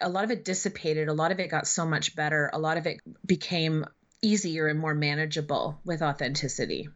a 0.00 0.08
lot 0.08 0.24
of 0.24 0.30
it 0.30 0.44
dissipated. 0.44 1.08
A 1.08 1.12
lot 1.12 1.32
of 1.32 1.40
it 1.40 1.50
got 1.50 1.66
so 1.66 1.86
much 1.86 2.14
better. 2.14 2.50
A 2.52 2.58
lot 2.58 2.76
of 2.76 2.86
it 2.86 3.00
became 3.24 3.84
easier 4.22 4.66
and 4.66 4.78
more 4.78 4.94
manageable 4.94 5.80
with 5.84 6.02
authenticity. 6.02 6.88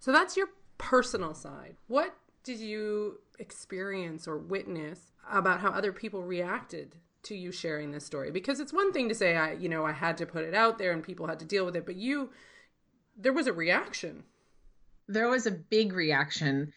So 0.00 0.12
that's 0.12 0.36
your 0.36 0.48
personal 0.78 1.34
side. 1.34 1.76
What 1.86 2.14
did 2.42 2.58
you 2.58 3.20
experience 3.38 4.26
or 4.26 4.38
witness 4.38 5.12
about 5.30 5.60
how 5.60 5.70
other 5.70 5.92
people 5.92 6.22
reacted 6.22 6.96
to 7.24 7.36
you 7.36 7.52
sharing 7.52 7.92
this 7.92 8.04
story? 8.04 8.30
Because 8.30 8.58
it's 8.58 8.72
one 8.72 8.92
thing 8.92 9.08
to 9.08 9.14
say 9.14 9.36
I, 9.36 9.52
you 9.52 9.68
know, 9.68 9.84
I 9.84 9.92
had 9.92 10.16
to 10.18 10.26
put 10.26 10.44
it 10.44 10.54
out 10.54 10.78
there 10.78 10.92
and 10.92 11.02
people 11.02 11.26
had 11.26 11.38
to 11.40 11.44
deal 11.44 11.64
with 11.64 11.76
it, 11.76 11.86
but 11.86 11.96
you 11.96 12.30
there 13.16 13.32
was 13.32 13.46
a 13.46 13.52
reaction. 13.52 14.24
There 15.08 15.28
was 15.28 15.46
a 15.46 15.50
big 15.50 15.92
reaction. 15.92 16.72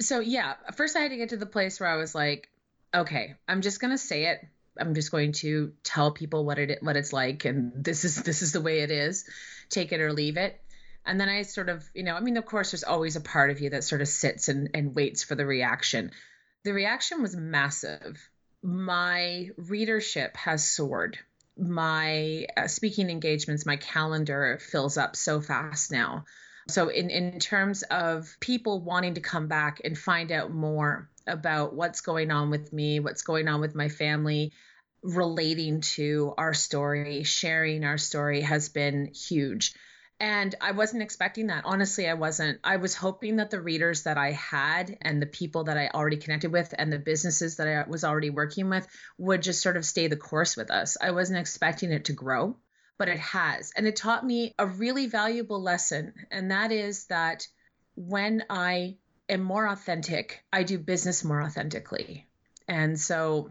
So, 0.00 0.20
yeah, 0.20 0.54
first 0.76 0.96
I 0.96 1.00
had 1.00 1.10
to 1.10 1.16
get 1.16 1.30
to 1.30 1.36
the 1.36 1.46
place 1.46 1.80
where 1.80 1.88
I 1.88 1.96
was 1.96 2.14
like, 2.14 2.48
okay, 2.94 3.34
I'm 3.48 3.62
just 3.62 3.80
going 3.80 3.92
to 3.92 3.98
say 3.98 4.26
it. 4.26 4.46
I'm 4.78 4.94
just 4.94 5.10
going 5.10 5.32
to 5.32 5.72
tell 5.82 6.12
people 6.12 6.44
what 6.44 6.58
it 6.58 6.82
what 6.82 6.96
it's 6.96 7.12
like 7.12 7.44
and 7.44 7.84
this 7.84 8.04
is 8.04 8.22
this 8.22 8.42
is 8.42 8.52
the 8.52 8.60
way 8.60 8.80
it 8.80 8.90
is. 8.90 9.24
Take 9.68 9.92
it 9.92 10.00
or 10.00 10.12
leave 10.12 10.36
it. 10.36 10.60
And 11.04 11.20
then 11.20 11.28
I 11.28 11.42
sort 11.42 11.68
of, 11.68 11.88
you 11.94 12.04
know, 12.04 12.14
I 12.14 12.20
mean, 12.20 12.36
of 12.36 12.46
course, 12.46 12.70
there's 12.70 12.84
always 12.84 13.16
a 13.16 13.20
part 13.20 13.50
of 13.50 13.60
you 13.60 13.70
that 13.70 13.84
sort 13.84 14.00
of 14.02 14.08
sits 14.08 14.48
and, 14.48 14.70
and 14.74 14.94
waits 14.94 15.24
for 15.24 15.34
the 15.34 15.46
reaction. 15.46 16.12
The 16.64 16.72
reaction 16.72 17.22
was 17.22 17.34
massive. 17.34 18.28
My 18.62 19.48
readership 19.56 20.36
has 20.36 20.64
soared. 20.64 21.18
My 21.58 22.46
uh, 22.56 22.68
speaking 22.68 23.10
engagements, 23.10 23.66
my 23.66 23.76
calendar 23.76 24.58
fills 24.60 24.96
up 24.96 25.16
so 25.16 25.40
fast 25.40 25.90
now. 25.90 26.24
So, 26.68 26.88
in, 26.88 27.10
in 27.10 27.40
terms 27.40 27.82
of 27.82 28.36
people 28.38 28.80
wanting 28.80 29.14
to 29.14 29.20
come 29.20 29.48
back 29.48 29.80
and 29.84 29.98
find 29.98 30.30
out 30.30 30.52
more 30.52 31.10
about 31.26 31.74
what's 31.74 32.00
going 32.00 32.30
on 32.30 32.50
with 32.50 32.72
me, 32.72 33.00
what's 33.00 33.22
going 33.22 33.48
on 33.48 33.60
with 33.60 33.74
my 33.74 33.88
family, 33.88 34.52
relating 35.02 35.80
to 35.80 36.34
our 36.38 36.54
story, 36.54 37.24
sharing 37.24 37.84
our 37.84 37.98
story 37.98 38.40
has 38.40 38.68
been 38.68 39.06
huge. 39.06 39.74
And 40.20 40.54
I 40.60 40.70
wasn't 40.70 41.02
expecting 41.02 41.48
that. 41.48 41.64
Honestly, 41.64 42.08
I 42.08 42.14
wasn't. 42.14 42.60
I 42.62 42.76
was 42.76 42.94
hoping 42.94 43.36
that 43.36 43.50
the 43.50 43.60
readers 43.60 44.04
that 44.04 44.18
I 44.18 44.30
had 44.30 44.96
and 45.00 45.20
the 45.20 45.26
people 45.26 45.64
that 45.64 45.76
I 45.76 45.88
already 45.88 46.16
connected 46.16 46.52
with 46.52 46.72
and 46.78 46.92
the 46.92 46.98
businesses 47.00 47.56
that 47.56 47.66
I 47.66 47.90
was 47.90 48.04
already 48.04 48.30
working 48.30 48.70
with 48.70 48.86
would 49.18 49.42
just 49.42 49.62
sort 49.62 49.76
of 49.76 49.84
stay 49.84 50.06
the 50.06 50.16
course 50.16 50.56
with 50.56 50.70
us. 50.70 50.96
I 51.02 51.10
wasn't 51.10 51.40
expecting 51.40 51.90
it 51.90 52.04
to 52.04 52.12
grow, 52.12 52.56
but 52.98 53.08
it 53.08 53.18
has. 53.18 53.72
And 53.76 53.84
it 53.84 53.96
taught 53.96 54.24
me 54.24 54.54
a 54.60 54.66
really 54.66 55.08
valuable 55.08 55.60
lesson. 55.60 56.14
And 56.30 56.52
that 56.52 56.70
is 56.70 57.06
that 57.06 57.48
when 57.96 58.44
I 58.48 58.98
am 59.28 59.42
more 59.42 59.66
authentic, 59.66 60.44
I 60.52 60.62
do 60.62 60.78
business 60.78 61.24
more 61.24 61.42
authentically. 61.42 62.26
And 62.68 62.98
so 62.98 63.50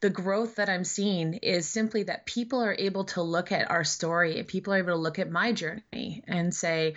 the 0.00 0.10
growth 0.10 0.56
that 0.56 0.68
I'm 0.68 0.84
seeing 0.84 1.34
is 1.34 1.68
simply 1.68 2.04
that 2.04 2.26
people 2.26 2.62
are 2.62 2.76
able 2.78 3.04
to 3.04 3.22
look 3.22 3.52
at 3.52 3.70
our 3.70 3.84
story 3.84 4.38
and 4.38 4.48
people 4.48 4.72
are 4.72 4.78
able 4.78 4.94
to 4.94 4.96
look 4.96 5.18
at 5.18 5.30
my 5.30 5.52
journey 5.52 6.24
and 6.26 6.54
say, 6.54 6.94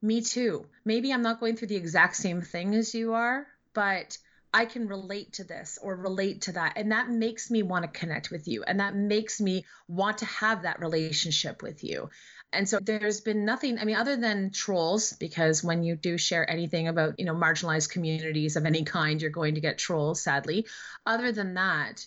Me 0.00 0.20
too. 0.20 0.66
Maybe 0.84 1.12
I'm 1.12 1.22
not 1.22 1.40
going 1.40 1.56
through 1.56 1.68
the 1.68 1.76
exact 1.76 2.16
same 2.16 2.42
thing 2.42 2.74
as 2.74 2.94
you 2.94 3.14
are, 3.14 3.46
but 3.72 4.18
I 4.54 4.66
can 4.66 4.86
relate 4.86 5.34
to 5.34 5.44
this 5.44 5.78
or 5.80 5.96
relate 5.96 6.42
to 6.42 6.52
that. 6.52 6.74
And 6.76 6.92
that 6.92 7.08
makes 7.08 7.50
me 7.50 7.62
want 7.62 7.84
to 7.84 7.98
connect 7.98 8.30
with 8.30 8.46
you. 8.48 8.62
And 8.64 8.80
that 8.80 8.94
makes 8.94 9.40
me 9.40 9.64
want 9.88 10.18
to 10.18 10.26
have 10.26 10.62
that 10.62 10.80
relationship 10.80 11.62
with 11.62 11.82
you. 11.82 12.10
And 12.52 12.68
so 12.68 12.78
there's 12.80 13.20
been 13.20 13.44
nothing, 13.44 13.78
I 13.78 13.84
mean, 13.84 13.96
other 13.96 14.16
than 14.16 14.50
trolls, 14.50 15.14
because 15.14 15.64
when 15.64 15.82
you 15.82 15.96
do 15.96 16.18
share 16.18 16.48
anything 16.48 16.88
about, 16.88 17.18
you 17.18 17.24
know, 17.24 17.34
marginalized 17.34 17.90
communities 17.90 18.56
of 18.56 18.66
any 18.66 18.84
kind, 18.84 19.22
you're 19.22 19.30
going 19.30 19.54
to 19.54 19.60
get 19.60 19.78
trolls, 19.78 20.20
sadly. 20.20 20.66
Other 21.06 21.32
than 21.32 21.54
that, 21.54 22.06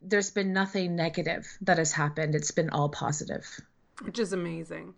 there's 0.00 0.30
been 0.30 0.52
nothing 0.52 0.96
negative 0.96 1.46
that 1.62 1.78
has 1.78 1.92
happened. 1.92 2.34
It's 2.34 2.50
been 2.50 2.70
all 2.70 2.88
positive. 2.88 3.46
Which 4.02 4.18
is 4.18 4.32
amazing. 4.32 4.94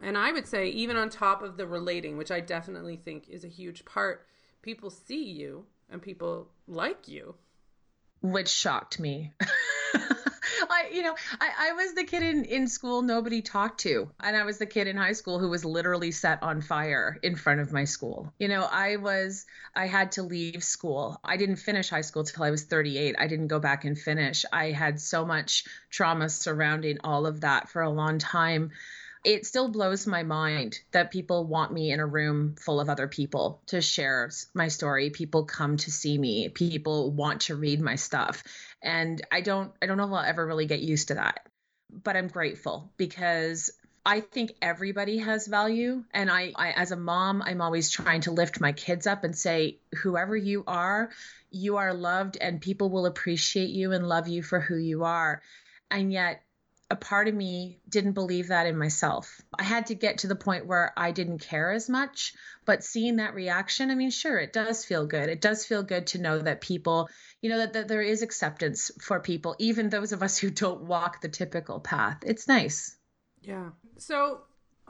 And 0.00 0.18
I 0.18 0.32
would 0.32 0.46
say, 0.46 0.68
even 0.68 0.96
on 0.96 1.08
top 1.08 1.42
of 1.42 1.56
the 1.56 1.66
relating, 1.66 2.18
which 2.18 2.30
I 2.30 2.40
definitely 2.40 2.96
think 2.96 3.28
is 3.28 3.44
a 3.44 3.48
huge 3.48 3.84
part, 3.84 4.26
people 4.60 4.90
see 4.90 5.24
you 5.24 5.64
and 5.90 6.02
people 6.02 6.48
like 6.66 7.08
you. 7.08 7.34
Which 8.20 8.48
shocked 8.48 9.00
me. 9.00 9.32
I, 10.70 10.90
you 10.92 11.02
know, 11.02 11.14
I, 11.40 11.70
I 11.70 11.72
was 11.72 11.94
the 11.94 12.04
kid 12.04 12.22
in, 12.22 12.44
in 12.44 12.68
school 12.68 13.02
nobody 13.02 13.42
talked 13.42 13.80
to. 13.80 14.10
And 14.20 14.36
I 14.36 14.44
was 14.44 14.58
the 14.58 14.66
kid 14.66 14.86
in 14.86 14.96
high 14.96 15.12
school 15.12 15.38
who 15.38 15.48
was 15.48 15.64
literally 15.64 16.10
set 16.10 16.42
on 16.42 16.60
fire 16.60 17.18
in 17.22 17.36
front 17.36 17.60
of 17.60 17.72
my 17.72 17.84
school. 17.84 18.32
You 18.38 18.48
know, 18.48 18.66
I 18.70 18.96
was, 18.96 19.46
I 19.74 19.86
had 19.86 20.12
to 20.12 20.22
leave 20.22 20.62
school. 20.62 21.20
I 21.24 21.36
didn't 21.36 21.56
finish 21.56 21.90
high 21.90 22.00
school 22.02 22.24
till 22.24 22.42
I 22.42 22.50
was 22.50 22.64
38. 22.64 23.16
I 23.18 23.26
didn't 23.26 23.48
go 23.48 23.58
back 23.58 23.84
and 23.84 23.98
finish. 23.98 24.44
I 24.52 24.70
had 24.70 25.00
so 25.00 25.24
much 25.24 25.64
trauma 25.90 26.28
surrounding 26.28 26.98
all 27.04 27.26
of 27.26 27.40
that 27.42 27.68
for 27.68 27.82
a 27.82 27.90
long 27.90 28.18
time 28.18 28.70
it 29.26 29.44
still 29.44 29.68
blows 29.68 30.06
my 30.06 30.22
mind 30.22 30.78
that 30.92 31.10
people 31.10 31.44
want 31.44 31.72
me 31.72 31.90
in 31.90 31.98
a 31.98 32.06
room 32.06 32.54
full 32.54 32.78
of 32.78 32.88
other 32.88 33.08
people 33.08 33.60
to 33.66 33.82
share 33.82 34.30
my 34.54 34.68
story 34.68 35.10
people 35.10 35.44
come 35.44 35.76
to 35.76 35.90
see 35.90 36.16
me 36.16 36.48
people 36.48 37.10
want 37.10 37.40
to 37.42 37.56
read 37.56 37.80
my 37.80 37.96
stuff 37.96 38.44
and 38.82 39.22
i 39.30 39.40
don't 39.40 39.72
i 39.82 39.86
don't 39.86 39.96
know 39.96 40.04
if 40.04 40.12
i'll 40.12 40.18
ever 40.18 40.46
really 40.46 40.66
get 40.66 40.80
used 40.80 41.08
to 41.08 41.14
that 41.14 41.46
but 41.90 42.16
i'm 42.16 42.28
grateful 42.28 42.92
because 42.96 43.70
I 44.08 44.20
think 44.20 44.54
everybody 44.62 45.18
has 45.18 45.48
value. 45.48 46.04
And 46.14 46.30
I, 46.30 46.52
I, 46.54 46.70
as 46.70 46.92
a 46.92 46.96
mom, 46.96 47.42
I'm 47.42 47.60
always 47.60 47.90
trying 47.90 48.20
to 48.20 48.30
lift 48.30 48.60
my 48.60 48.70
kids 48.70 49.04
up 49.04 49.24
and 49.24 49.36
say, 49.36 49.80
whoever 49.96 50.36
you 50.36 50.62
are, 50.68 51.10
you 51.50 51.78
are 51.78 51.92
loved 51.92 52.38
and 52.40 52.60
people 52.60 52.88
will 52.88 53.06
appreciate 53.06 53.70
you 53.70 53.90
and 53.90 54.08
love 54.08 54.28
you 54.28 54.44
for 54.44 54.60
who 54.60 54.76
you 54.76 55.02
are. 55.02 55.42
And 55.90 56.12
yet, 56.12 56.40
a 56.88 56.94
part 56.94 57.26
of 57.26 57.34
me 57.34 57.80
didn't 57.88 58.12
believe 58.12 58.48
that 58.48 58.68
in 58.68 58.78
myself. 58.78 59.40
I 59.58 59.64
had 59.64 59.86
to 59.86 59.96
get 59.96 60.18
to 60.18 60.28
the 60.28 60.36
point 60.36 60.66
where 60.66 60.92
I 60.96 61.10
didn't 61.10 61.40
care 61.40 61.72
as 61.72 61.88
much, 61.88 62.32
but 62.64 62.84
seeing 62.84 63.16
that 63.16 63.34
reaction, 63.34 63.90
I 63.90 63.96
mean, 63.96 64.10
sure, 64.10 64.38
it 64.38 64.52
does 64.52 64.84
feel 64.84 65.04
good. 65.04 65.28
It 65.28 65.40
does 65.40 65.66
feel 65.66 65.82
good 65.82 66.06
to 66.08 66.20
know 66.20 66.38
that 66.38 66.60
people, 66.60 67.08
you 67.46 67.52
know, 67.52 67.58
that, 67.58 67.74
that 67.74 67.86
there 67.86 68.02
is 68.02 68.22
acceptance 68.22 68.90
for 69.00 69.20
people, 69.20 69.54
even 69.60 69.88
those 69.88 70.10
of 70.10 70.20
us 70.20 70.36
who 70.36 70.50
don't 70.50 70.82
walk 70.82 71.20
the 71.20 71.28
typical 71.28 71.78
path. 71.78 72.18
It's 72.26 72.48
nice. 72.48 72.96
Yeah. 73.40 73.68
So, 73.98 74.40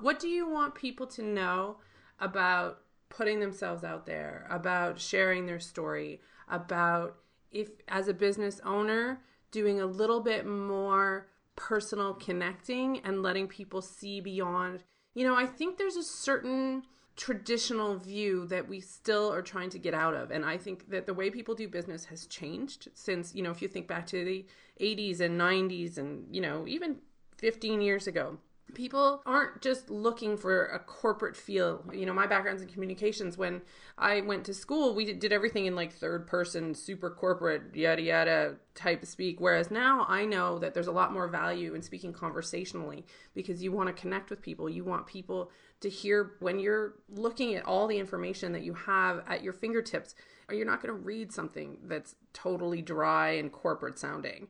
what 0.01 0.19
do 0.19 0.29
you 0.29 0.49
want 0.49 0.75
people 0.75 1.07
to 1.09 1.23
know 1.23 1.77
about 2.19 2.79
putting 3.11 3.41
themselves 3.41 3.85
out 3.85 4.07
there, 4.07 4.47
about 4.49 4.99
sharing 4.99 5.45
their 5.45 5.61
story, 5.61 6.23
about 6.49 7.17
if, 7.51 7.69
as 7.89 8.09
a 8.09 8.15
business 8.15 8.59
owner, 8.65 9.21
doing 9.51 9.83
a 9.83 9.87
little 9.87 10.21
bit 10.21 10.47
more 10.47 11.29
personal 11.57 12.15
connecting 12.15 13.01
and 13.01 13.23
letting 13.23 13.49
people 13.49 13.83
see 13.83 14.23
beyond. 14.23 14.83
You 15.13 15.27
know, 15.27 15.37
I 15.37 15.45
think 15.45 15.77
there's 15.77 15.97
a 15.97 16.03
certain 16.03 16.85
traditional 17.17 17.97
view 17.97 18.47
that 18.47 18.69
we 18.69 18.81
still 18.81 19.33
are 19.33 19.43
trying 19.43 19.71
to 19.71 19.79
get 19.79 19.95
out 19.95 20.15
of. 20.15 20.31
And 20.31 20.45
I 20.45 20.59
think 20.59 20.91
that 20.91 21.07
the 21.07 21.15
way 21.15 21.31
people 21.31 21.55
do 21.55 21.67
business 21.67 22.05
has 22.07 22.27
changed 22.27 22.89
since, 22.95 23.35
you 23.35 23.43
know, 23.43 23.51
if 23.51 23.63
you 23.63 23.69
think 23.69 23.89
back 23.89 24.07
to 24.09 24.25
the 24.25 24.47
80s 24.81 25.21
and 25.21 25.41
90s 25.41 25.97
and, 25.97 26.27
you 26.35 26.41
know, 26.41 26.67
even 26.67 26.97
15 27.39 27.81
years 27.81 28.07
ago, 28.07 28.39
people 28.75 29.23
aren't 29.25 29.63
just 29.63 29.91
looking 29.91 30.37
for 30.37 30.67
a 30.67 30.79
corporate 30.79 31.37
feel. 31.37 31.85
You 31.93 32.05
know, 32.05 32.13
my 32.13 32.27
background's 32.27 32.63
in 32.63 32.69
communications. 32.69 33.39
When 33.39 33.63
I 33.97 34.21
went 34.21 34.45
to 34.47 34.55
school, 34.55 34.95
we 34.95 35.13
did 35.13 35.33
everything 35.33 35.67
in 35.67 35.75
like 35.75 35.93
third 35.93 36.27
person, 36.27 36.75
super 36.75 37.11
corporate, 37.11 37.75
yada 37.75 38.03
yada 38.03 38.57
type 38.75 39.03
of 39.03 39.09
speak. 39.09 39.41
Whereas 39.41 39.71
now 39.71 40.05
I 40.09 40.25
know 40.25 40.59
that 40.59 40.75
there's 40.75 40.89
a 40.89 40.93
lot 40.93 41.13
more 41.13 41.29
value 41.29 41.75
in 41.75 41.83
speaking 41.83 42.13
conversationally 42.13 43.07
because 43.35 43.63
you 43.63 43.73
want 43.73 43.89
to 43.89 44.01
connect 44.01 44.31
with 44.31 44.43
people. 44.43 44.69
You 44.69 44.85
want 44.85 45.07
people 45.07 45.51
to 45.81 45.89
hear 45.89 46.33
when 46.41 46.59
you're 46.59 46.95
looking 47.09 47.55
at 47.55 47.65
all 47.65 47.87
the 47.87 47.99
information 47.99 48.53
that 48.53 48.63
you 48.63 48.75
have 48.75 49.23
at 49.29 49.43
your 49.43 49.53
fingertips, 49.53 50.15
or 50.49 50.55
you're 50.55 50.67
not 50.67 50.83
going 50.83 50.95
to 50.95 51.01
read 51.01 51.33
something 51.33 51.79
that's 51.85 52.15
totally 52.33 52.83
dry 52.83 53.31
and 53.31 53.53
corporate 53.53 53.99
sounding 53.99 54.49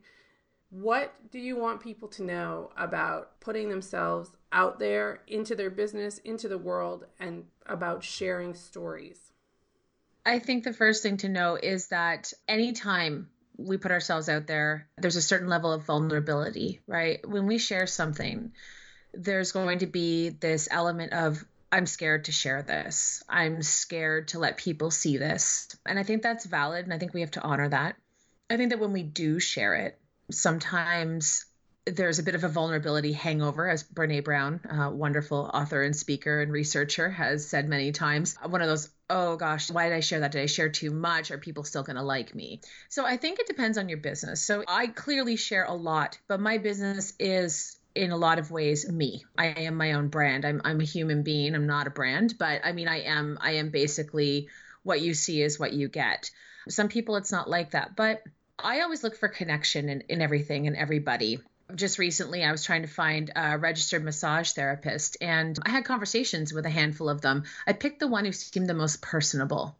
what 0.70 1.14
do 1.30 1.38
you 1.38 1.56
want 1.56 1.80
people 1.80 2.08
to 2.08 2.22
know 2.22 2.70
about 2.76 3.40
putting 3.40 3.68
themselves 3.68 4.30
out 4.52 4.78
there 4.78 5.22
into 5.26 5.54
their 5.54 5.70
business, 5.70 6.18
into 6.18 6.48
the 6.48 6.58
world, 6.58 7.04
and 7.20 7.44
about 7.66 8.02
sharing 8.02 8.54
stories? 8.54 9.32
I 10.24 10.40
think 10.40 10.64
the 10.64 10.72
first 10.72 11.02
thing 11.02 11.18
to 11.18 11.28
know 11.28 11.56
is 11.56 11.88
that 11.88 12.32
anytime 12.48 13.28
we 13.56 13.76
put 13.76 13.92
ourselves 13.92 14.28
out 14.28 14.46
there, 14.46 14.88
there's 14.98 15.16
a 15.16 15.22
certain 15.22 15.48
level 15.48 15.72
of 15.72 15.86
vulnerability, 15.86 16.80
right? 16.86 17.26
When 17.26 17.46
we 17.46 17.58
share 17.58 17.86
something, 17.86 18.52
there's 19.14 19.52
going 19.52 19.78
to 19.78 19.86
be 19.86 20.30
this 20.30 20.68
element 20.70 21.12
of, 21.12 21.44
I'm 21.70 21.86
scared 21.86 22.24
to 22.24 22.32
share 22.32 22.62
this. 22.62 23.22
I'm 23.28 23.62
scared 23.62 24.28
to 24.28 24.38
let 24.38 24.56
people 24.56 24.90
see 24.90 25.16
this. 25.16 25.76
And 25.86 25.98
I 25.98 26.02
think 26.02 26.22
that's 26.22 26.44
valid. 26.44 26.84
And 26.84 26.92
I 26.92 26.98
think 26.98 27.14
we 27.14 27.20
have 27.20 27.30
to 27.32 27.42
honor 27.42 27.68
that. 27.68 27.96
I 28.50 28.56
think 28.56 28.70
that 28.70 28.80
when 28.80 28.92
we 28.92 29.02
do 29.02 29.40
share 29.40 29.74
it, 29.74 29.98
sometimes 30.30 31.46
there's 31.86 32.18
a 32.18 32.24
bit 32.24 32.34
of 32.34 32.42
a 32.42 32.48
vulnerability 32.48 33.12
hangover, 33.12 33.68
as 33.68 33.84
Brene 33.84 34.24
Brown, 34.24 34.60
a 34.68 34.90
wonderful 34.90 35.48
author 35.54 35.82
and 35.82 35.94
speaker 35.94 36.42
and 36.42 36.50
researcher, 36.50 37.08
has 37.08 37.48
said 37.48 37.68
many 37.68 37.92
times. 37.92 38.36
One 38.44 38.60
of 38.60 38.66
those, 38.66 38.88
oh 39.08 39.36
gosh, 39.36 39.70
why 39.70 39.88
did 39.88 39.94
I 39.94 40.00
share 40.00 40.20
that? 40.20 40.32
Did 40.32 40.42
I 40.42 40.46
share 40.46 40.68
too 40.68 40.90
much? 40.90 41.30
Are 41.30 41.38
people 41.38 41.62
still 41.62 41.84
going 41.84 41.96
to 41.96 42.02
like 42.02 42.34
me? 42.34 42.60
So 42.88 43.06
I 43.06 43.16
think 43.16 43.38
it 43.38 43.46
depends 43.46 43.78
on 43.78 43.88
your 43.88 43.98
business. 43.98 44.42
So 44.42 44.64
I 44.66 44.88
clearly 44.88 45.36
share 45.36 45.64
a 45.64 45.74
lot, 45.74 46.18
but 46.26 46.40
my 46.40 46.58
business 46.58 47.12
is 47.20 47.76
in 47.94 48.10
a 48.10 48.16
lot 48.16 48.38
of 48.38 48.50
ways 48.50 48.90
me. 48.90 49.24
I 49.38 49.46
am 49.46 49.76
my 49.76 49.92
own 49.92 50.08
brand. 50.08 50.44
I'm 50.44 50.60
I'm 50.64 50.80
a 50.80 50.84
human 50.84 51.22
being. 51.22 51.54
I'm 51.54 51.66
not 51.66 51.86
a 51.86 51.90
brand, 51.90 52.34
but 52.38 52.60
I 52.64 52.72
mean 52.72 52.88
I 52.88 53.02
am 53.02 53.38
I 53.40 53.52
am 53.52 53.70
basically 53.70 54.48
what 54.82 55.00
you 55.00 55.14
see 55.14 55.40
is 55.40 55.58
what 55.58 55.72
you 55.72 55.88
get. 55.88 56.30
Some 56.68 56.88
people 56.88 57.16
it's 57.16 57.32
not 57.32 57.48
like 57.48 57.70
that, 57.70 57.96
but 57.96 58.22
I 58.58 58.80
always 58.80 59.02
look 59.02 59.16
for 59.16 59.28
connection 59.28 59.88
in, 59.88 60.02
in 60.08 60.22
everything 60.22 60.66
and 60.66 60.76
everybody. 60.76 61.40
just 61.74 61.98
recently 61.98 62.44
I 62.44 62.52
was 62.52 62.64
trying 62.64 62.82
to 62.82 62.88
find 62.88 63.30
a 63.34 63.58
registered 63.58 64.04
massage 64.04 64.52
therapist 64.52 65.16
and 65.20 65.58
I 65.64 65.70
had 65.70 65.84
conversations 65.84 66.52
with 66.52 66.64
a 66.64 66.70
handful 66.70 67.08
of 67.08 67.20
them. 67.20 67.44
I 67.66 67.72
picked 67.72 68.00
the 68.00 68.08
one 68.08 68.24
who 68.24 68.32
seemed 68.32 68.68
the 68.68 68.74
most 68.74 69.02
personable. 69.02 69.76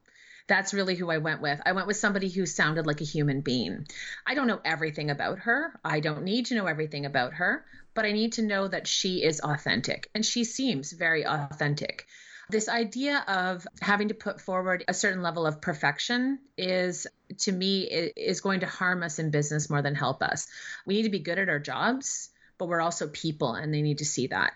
That's 0.48 0.74
really 0.74 0.94
who 0.94 1.10
I 1.10 1.18
went 1.18 1.40
with. 1.40 1.60
I 1.64 1.72
went 1.72 1.86
with 1.86 1.96
somebody 1.96 2.28
who 2.28 2.46
sounded 2.46 2.86
like 2.86 3.00
a 3.00 3.04
human 3.04 3.40
being. 3.40 3.86
I 4.26 4.34
don't 4.34 4.46
know 4.46 4.60
everything 4.64 5.10
about 5.10 5.40
her. 5.40 5.72
I 5.84 6.00
don't 6.00 6.24
need 6.24 6.46
to 6.46 6.54
know 6.54 6.66
everything 6.66 7.06
about 7.06 7.34
her, 7.34 7.64
but 7.94 8.04
I 8.04 8.12
need 8.12 8.34
to 8.34 8.42
know 8.42 8.68
that 8.68 8.86
she 8.86 9.24
is 9.24 9.40
authentic 9.40 10.08
and 10.14 10.24
she 10.24 10.44
seems 10.44 10.92
very 10.92 11.24
authentic. 11.26 12.06
This 12.48 12.68
idea 12.68 13.24
of 13.26 13.66
having 13.80 14.08
to 14.08 14.14
put 14.14 14.40
forward 14.40 14.84
a 14.86 14.94
certain 14.94 15.22
level 15.22 15.46
of 15.46 15.60
perfection 15.60 16.38
is, 16.56 17.06
to 17.38 17.52
me, 17.52 17.82
is 17.82 18.40
going 18.40 18.60
to 18.60 18.66
harm 18.66 19.02
us 19.02 19.18
in 19.18 19.30
business 19.30 19.68
more 19.68 19.82
than 19.82 19.96
help 19.96 20.22
us. 20.22 20.46
We 20.86 20.94
need 20.94 21.02
to 21.04 21.10
be 21.10 21.18
good 21.18 21.38
at 21.38 21.48
our 21.48 21.58
jobs, 21.58 22.30
but 22.56 22.68
we're 22.68 22.80
also 22.80 23.08
people 23.08 23.54
and 23.54 23.74
they 23.74 23.82
need 23.82 23.98
to 23.98 24.04
see 24.04 24.28
that. 24.28 24.52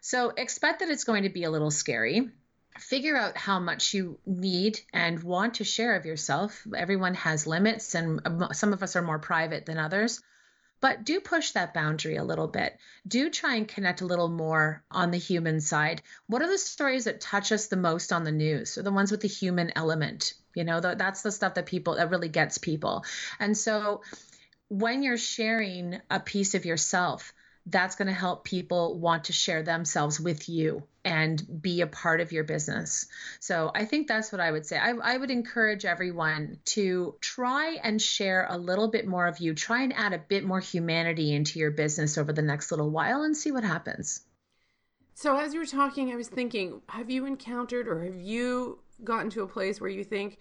So 0.00 0.30
expect 0.30 0.80
that 0.80 0.90
it's 0.90 1.04
going 1.04 1.24
to 1.24 1.28
be 1.28 1.44
a 1.44 1.50
little 1.50 1.72
scary. 1.72 2.30
Figure 2.78 3.16
out 3.16 3.36
how 3.36 3.58
much 3.58 3.94
you 3.94 4.18
need 4.26 4.80
and 4.92 5.22
want 5.22 5.54
to 5.54 5.64
share 5.64 5.96
of 5.96 6.06
yourself. 6.06 6.66
Everyone 6.76 7.14
has 7.14 7.46
limits, 7.46 7.94
and 7.94 8.20
um, 8.24 8.48
some 8.52 8.72
of 8.72 8.82
us 8.82 8.96
are 8.96 9.02
more 9.02 9.18
private 9.18 9.64
than 9.64 9.78
others 9.78 10.20
but 10.84 11.02
do 11.02 11.18
push 11.18 11.52
that 11.52 11.72
boundary 11.72 12.16
a 12.16 12.24
little 12.24 12.46
bit. 12.46 12.76
Do 13.08 13.30
try 13.30 13.54
and 13.54 13.66
connect 13.66 14.02
a 14.02 14.04
little 14.04 14.28
more 14.28 14.84
on 14.90 15.12
the 15.12 15.16
human 15.16 15.62
side. 15.62 16.02
What 16.26 16.42
are 16.42 16.46
the 16.46 16.58
stories 16.58 17.04
that 17.04 17.22
touch 17.22 17.52
us 17.52 17.68
the 17.68 17.76
most 17.78 18.12
on 18.12 18.22
the 18.22 18.32
news? 18.32 18.76
Or 18.76 18.82
the 18.82 18.92
ones 18.92 19.10
with 19.10 19.22
the 19.22 19.26
human 19.26 19.72
element? 19.76 20.34
You 20.54 20.64
know, 20.64 20.80
that's 20.80 21.22
the 21.22 21.32
stuff 21.32 21.54
that 21.54 21.64
people 21.64 21.94
that 21.94 22.10
really 22.10 22.28
gets 22.28 22.58
people. 22.58 23.06
And 23.40 23.56
so 23.56 24.02
when 24.68 25.02
you're 25.02 25.16
sharing 25.16 26.02
a 26.10 26.20
piece 26.20 26.54
of 26.54 26.66
yourself, 26.66 27.32
that's 27.66 27.96
going 27.96 28.08
to 28.08 28.14
help 28.14 28.44
people 28.44 28.98
want 28.98 29.24
to 29.24 29.32
share 29.32 29.62
themselves 29.62 30.20
with 30.20 30.48
you 30.48 30.82
and 31.04 31.42
be 31.62 31.80
a 31.80 31.86
part 31.86 32.20
of 32.20 32.32
your 32.32 32.44
business. 32.44 33.06
So 33.40 33.70
I 33.74 33.84
think 33.84 34.06
that's 34.06 34.32
what 34.32 34.40
I 34.40 34.50
would 34.50 34.66
say. 34.66 34.78
I, 34.78 34.90
I, 34.90 35.16
would 35.16 35.30
encourage 35.30 35.84
everyone 35.84 36.58
to 36.66 37.14
try 37.20 37.78
and 37.82 38.00
share 38.00 38.46
a 38.48 38.58
little 38.58 38.88
bit 38.88 39.06
more 39.06 39.26
of 39.26 39.38
you, 39.38 39.54
try 39.54 39.82
and 39.82 39.94
add 39.94 40.12
a 40.12 40.18
bit 40.18 40.44
more 40.44 40.60
humanity 40.60 41.34
into 41.34 41.58
your 41.58 41.70
business 41.70 42.18
over 42.18 42.32
the 42.32 42.42
next 42.42 42.70
little 42.70 42.90
while 42.90 43.22
and 43.22 43.36
see 43.36 43.52
what 43.52 43.64
happens. 43.64 44.20
So 45.14 45.36
as 45.38 45.54
you 45.54 45.60
were 45.60 45.66
talking, 45.66 46.10
I 46.12 46.16
was 46.16 46.28
thinking, 46.28 46.82
have 46.88 47.10
you 47.10 47.24
encountered 47.24 47.86
or 47.86 48.02
have 48.02 48.20
you 48.20 48.80
gotten 49.02 49.30
to 49.30 49.42
a 49.42 49.48
place 49.48 49.80
where 49.80 49.90
you 49.90 50.04
think, 50.04 50.38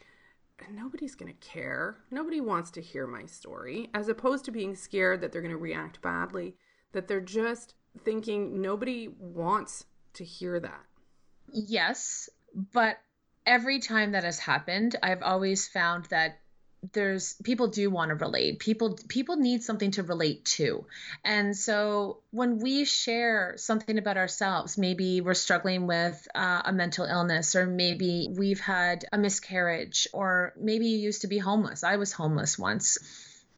nobody's 0.72 1.16
going 1.16 1.34
to 1.34 1.48
care. 1.48 1.98
Nobody 2.12 2.40
wants 2.40 2.72
to 2.72 2.82
hear 2.82 3.06
my 3.06 3.26
story, 3.26 3.90
as 3.94 4.08
opposed 4.08 4.46
to 4.46 4.52
being 4.52 4.76
scared 4.76 5.22
that 5.22 5.32
they're 5.32 5.42
going 5.42 5.52
to 5.52 5.58
react 5.58 6.02
badly 6.02 6.56
that 6.94 7.08
they're 7.08 7.22
just 7.22 7.76
thinking 8.04 8.62
nobody 8.62 9.08
wants 9.20 9.86
to 10.14 10.24
hear 10.24 10.60
that. 10.60 10.86
Yes, 11.52 12.30
but 12.74 12.98
every 13.46 13.80
time 13.80 14.14
that 14.14 14.24
has 14.24 14.40
happened, 14.40 14.96
I've 15.04 15.22
always 15.22 15.68
found 15.68 16.06
that 16.06 16.40
there's 16.92 17.36
people 17.44 17.68
do 17.68 17.90
want 17.90 18.10
to 18.10 18.16
relate. 18.16 18.60
People 18.60 19.00
people 19.08 19.38
need 19.38 19.64
something 19.64 19.92
to 19.92 20.04
relate 20.04 20.44
to. 20.46 20.86
And 21.24 21.56
so 21.56 22.20
when 22.32 22.60
we 22.60 22.84
share 22.84 23.54
something 23.56 23.98
about 23.98 24.18
ourselves 24.18 24.78
maybe 24.78 25.22
we're 25.22 25.34
struggling 25.34 25.88
with 25.88 26.28
uh, 26.36 26.64
a 26.66 26.74
mental 26.74 27.06
illness 27.06 27.56
or 27.56 27.66
maybe 27.66 28.28
we've 28.30 28.60
had 28.60 29.06
a 29.14 29.18
miscarriage 29.18 30.08
or 30.12 30.54
maybe 30.60 30.88
you 30.88 30.98
used 30.98 31.22
to 31.22 31.28
be 31.28 31.38
homeless. 31.38 31.84
I 31.86 31.96
was 31.96 32.12
homeless 32.12 32.60
once 32.60 32.98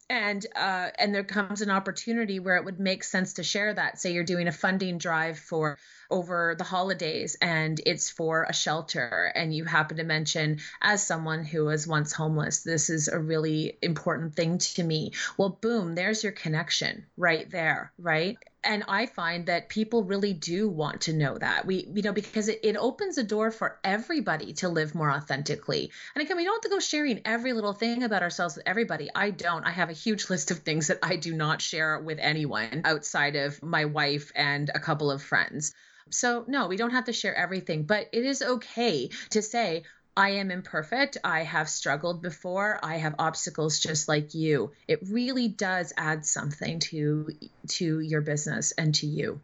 and 0.10 0.46
uh, 0.56 0.90
and 0.98 1.14
there 1.14 1.24
comes 1.24 1.62
an 1.62 1.70
opportunity 1.70 2.40
where 2.40 2.58
it 2.58 2.66
would 2.66 2.80
make 2.80 3.04
sense 3.04 3.34
to 3.34 3.44
share 3.44 3.74
that. 3.74 4.00
Say 4.00 4.14
you're 4.14 4.24
doing 4.24 4.48
a 4.48 4.52
funding 4.52 4.98
drive 4.98 5.40
for 5.40 5.78
over 6.10 6.56
the 6.58 6.64
holidays 6.64 7.36
and 7.42 7.82
it's 7.86 8.10
for 8.10 8.44
a 8.44 8.54
shelter 8.54 9.32
and 9.36 9.54
you 9.54 9.66
happen 9.66 9.98
to 9.98 10.04
mention 10.04 10.60
as 10.82 11.06
someone 11.06 11.44
who 11.44 11.66
was 11.66 11.88
once 11.88 12.14
homeless 12.14 12.64
this 12.64 12.90
is 12.90 13.08
a 13.08 13.20
really 13.20 13.78
important 13.82 14.36
thing 14.36 14.58
to 14.58 14.84
me 14.84 15.12
well 15.38 15.50
boom 15.62 15.96
there's 15.96 16.24
your 16.24 16.32
connection 16.32 17.06
right 17.18 17.50
there 17.52 17.92
right 17.98 18.38
and 18.66 18.84
I 18.88 19.06
find 19.06 19.46
that 19.46 19.70
people 19.70 20.04
really 20.04 20.34
do 20.34 20.68
want 20.68 21.02
to 21.02 21.14
know 21.14 21.38
that 21.38 21.66
we, 21.66 21.88
you 21.94 22.02
know, 22.02 22.12
because 22.12 22.48
it, 22.48 22.62
it 22.64 22.76
opens 22.76 23.18
a 23.18 23.24
door 23.24 23.52
for 23.52 23.78
everybody 23.84 24.54
to 24.54 24.70
live 24.70 24.96
more 24.96 25.12
authentically. 25.12 25.92
And 26.16 26.24
again, 26.24 26.36
we 26.36 26.44
don't 26.44 26.56
have 26.56 26.62
to 26.64 26.70
go 26.70 26.80
sharing 26.80 27.22
every 27.26 27.54
little 27.54 27.74
thing 27.74 28.04
about 28.04 28.24
ourselves 28.24 28.56
with 28.56 28.68
everybody. 28.68 29.10
I 29.14 29.30
don't. 29.30 29.64
I 29.64 29.72
have 29.72 29.90
a 29.90 29.94
huge 29.94 30.30
list 30.30 30.52
of 30.52 30.60
things 30.60 30.88
that 30.88 31.00
I 31.04 31.16
do 31.16 31.34
not 31.34 31.62
share 31.62 32.00
with 32.00 32.18
anyone 32.20 32.82
outside 32.84 33.36
of 33.36 33.62
my 33.62 33.86
wife 33.86 34.32
and 34.36 34.72
a 34.74 34.80
couple 34.80 35.12
of 35.12 35.22
friends. 35.22 35.74
So, 36.12 36.46
no, 36.48 36.68
we 36.68 36.78
don't 36.78 36.92
have 36.92 37.06
to 37.06 37.14
share 37.14 37.36
everything, 37.36 37.84
but 37.84 38.10
it 38.14 38.26
is 38.26 38.42
okay 38.42 39.10
to 39.32 39.42
say, 39.42 39.84
I 40.18 40.30
am 40.32 40.50
imperfect. 40.50 41.18
I 41.24 41.44
have 41.44 41.68
struggled 41.68 42.22
before. 42.22 42.80
I 42.82 42.98
have 42.98 43.16
obstacles 43.20 43.80
just 43.80 44.08
like 44.08 44.34
you. 44.34 44.72
It 44.88 45.00
really 45.10 45.50
does 45.50 45.92
add 45.98 46.26
something 46.26 46.80
to 46.80 47.30
to 47.68 48.00
your 48.00 48.22
business 48.22 48.72
and 48.72 48.96
to 48.96 49.08
you. 49.08 49.42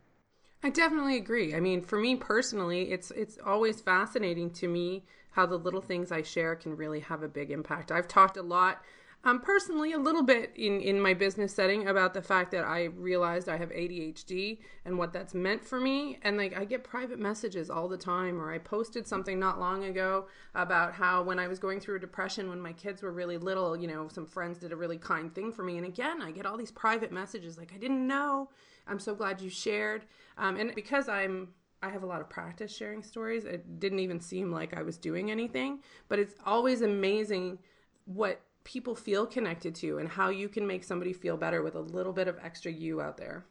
I 0.63 0.69
definitely 0.69 1.17
agree. 1.17 1.55
I 1.55 1.59
mean, 1.59 1.81
for 1.81 1.99
me 1.99 2.15
personally, 2.15 2.91
it's 2.91 3.11
it's 3.11 3.37
always 3.45 3.81
fascinating 3.81 4.51
to 4.51 4.67
me 4.67 5.03
how 5.31 5.45
the 5.45 5.57
little 5.57 5.81
things 5.81 6.11
I 6.11 6.21
share 6.21 6.55
can 6.55 6.77
really 6.77 6.99
have 7.01 7.23
a 7.23 7.27
big 7.27 7.51
impact. 7.51 7.91
I've 7.91 8.07
talked 8.07 8.37
a 8.37 8.43
lot 8.43 8.81
um, 9.23 9.39
personally 9.39 9.93
a 9.93 9.99
little 9.99 10.23
bit 10.23 10.51
in, 10.55 10.81
in 10.81 10.99
my 10.99 11.13
business 11.13 11.53
setting 11.53 11.87
about 11.87 12.13
the 12.13 12.21
fact 12.21 12.51
that 12.51 12.63
I 12.63 12.85
realized 12.85 13.47
I 13.47 13.57
have 13.57 13.69
ADHD 13.69 14.57
and 14.83 14.97
what 14.97 15.13
that's 15.13 15.35
meant 15.35 15.63
for 15.63 15.79
me. 15.79 16.17
And 16.23 16.37
like 16.37 16.57
I 16.57 16.65
get 16.65 16.83
private 16.83 17.19
messages 17.19 17.69
all 17.69 17.87
the 17.87 17.97
time, 17.97 18.41
or 18.41 18.51
I 18.51 18.57
posted 18.57 19.07
something 19.07 19.39
not 19.39 19.59
long 19.59 19.83
ago 19.83 20.27
about 20.55 20.93
how 20.93 21.21
when 21.21 21.37
I 21.37 21.47
was 21.47 21.59
going 21.59 21.79
through 21.79 21.97
a 21.97 21.99
depression 21.99 22.49
when 22.49 22.59
my 22.59 22.73
kids 22.73 23.03
were 23.03 23.11
really 23.11 23.37
little, 23.37 23.77
you 23.77 23.87
know, 23.87 24.07
some 24.07 24.25
friends 24.25 24.57
did 24.57 24.71
a 24.71 24.75
really 24.75 24.97
kind 24.97 25.33
thing 25.33 25.51
for 25.51 25.63
me. 25.63 25.77
And 25.77 25.85
again, 25.85 26.21
I 26.21 26.31
get 26.31 26.47
all 26.47 26.57
these 26.57 26.71
private 26.71 27.11
messages 27.11 27.57
like, 27.57 27.73
I 27.75 27.77
didn't 27.77 28.07
know. 28.07 28.49
I'm 28.87 28.99
so 28.99 29.13
glad 29.13 29.39
you 29.39 29.49
shared. 29.49 30.05
Um, 30.37 30.57
and 30.57 30.73
because 30.73 31.07
I'm 31.07 31.49
I 31.83 31.89
have 31.89 32.03
a 32.03 32.07
lot 32.07 32.21
of 32.21 32.29
practice 32.29 32.75
sharing 32.75 33.01
stories. 33.01 33.43
It 33.43 33.79
didn't 33.79 33.99
even 33.99 34.19
seem 34.19 34.51
like 34.51 34.77
I 34.77 34.83
was 34.83 34.97
doing 34.97 35.31
anything, 35.31 35.79
but 36.09 36.19
it's 36.19 36.35
always 36.45 36.83
amazing 36.83 37.57
what 38.05 38.39
people 38.63 38.95
feel 38.95 39.25
connected 39.25 39.75
to 39.75 39.97
and 39.97 40.09
how 40.09 40.29
you 40.29 40.47
can 40.47 40.65
make 40.67 40.83
somebody 40.83 41.13
feel 41.13 41.37
better 41.37 41.61
with 41.61 41.75
a 41.75 41.79
little 41.79 42.13
bit 42.13 42.27
of 42.27 42.37
extra 42.43 42.71
you 42.71 43.01
out 43.01 43.17
there 43.17 43.45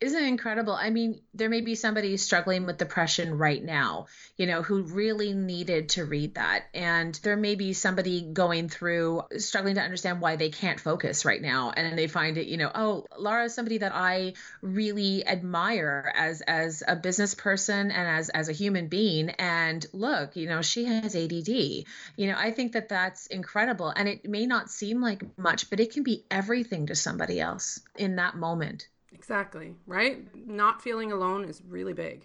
isn't 0.00 0.24
incredible? 0.24 0.72
I 0.72 0.90
mean, 0.90 1.20
there 1.34 1.50
may 1.50 1.60
be 1.60 1.74
somebody 1.74 2.16
struggling 2.16 2.64
with 2.64 2.78
depression 2.78 3.36
right 3.36 3.62
now, 3.62 4.06
you 4.36 4.46
know, 4.46 4.62
who 4.62 4.82
really 4.82 5.34
needed 5.34 5.90
to 5.90 6.06
read 6.06 6.36
that. 6.36 6.64
And 6.72 7.14
there 7.22 7.36
may 7.36 7.54
be 7.54 7.74
somebody 7.74 8.22
going 8.22 8.70
through 8.70 9.22
struggling 9.36 9.74
to 9.74 9.82
understand 9.82 10.20
why 10.20 10.36
they 10.36 10.48
can't 10.48 10.80
focus 10.80 11.26
right 11.26 11.42
now. 11.42 11.70
And 11.70 11.98
they 11.98 12.06
find 12.06 12.38
it, 12.38 12.46
you 12.46 12.56
know, 12.56 12.70
oh, 12.74 13.06
Lara 13.18 13.44
is 13.44 13.54
somebody 13.54 13.78
that 13.78 13.92
I 13.94 14.34
really 14.62 15.26
admire 15.26 16.10
as 16.16 16.40
as 16.40 16.82
a 16.86 16.96
business 16.96 17.34
person 17.34 17.90
and 17.90 18.08
as 18.08 18.30
as 18.30 18.48
a 18.48 18.52
human 18.52 18.88
being. 18.88 19.30
And 19.30 19.84
look, 19.92 20.34
you 20.36 20.48
know, 20.48 20.62
she 20.62 20.86
has 20.86 21.14
ADD. 21.14 21.48
You 21.48 21.86
know, 22.26 22.36
I 22.36 22.52
think 22.52 22.72
that 22.72 22.88
that's 22.88 23.26
incredible. 23.26 23.92
And 23.94 24.08
it 24.08 24.28
may 24.28 24.46
not 24.46 24.70
seem 24.70 25.02
like 25.02 25.22
much, 25.36 25.68
but 25.68 25.78
it 25.78 25.92
can 25.92 26.04
be 26.04 26.24
everything 26.30 26.86
to 26.86 26.94
somebody 26.94 27.38
else 27.38 27.80
in 27.96 28.16
that 28.16 28.34
moment. 28.34 28.88
Exactly, 29.20 29.74
right? 29.86 30.34
Not 30.34 30.80
feeling 30.80 31.12
alone 31.12 31.44
is 31.44 31.60
really 31.68 31.92
big. 31.92 32.24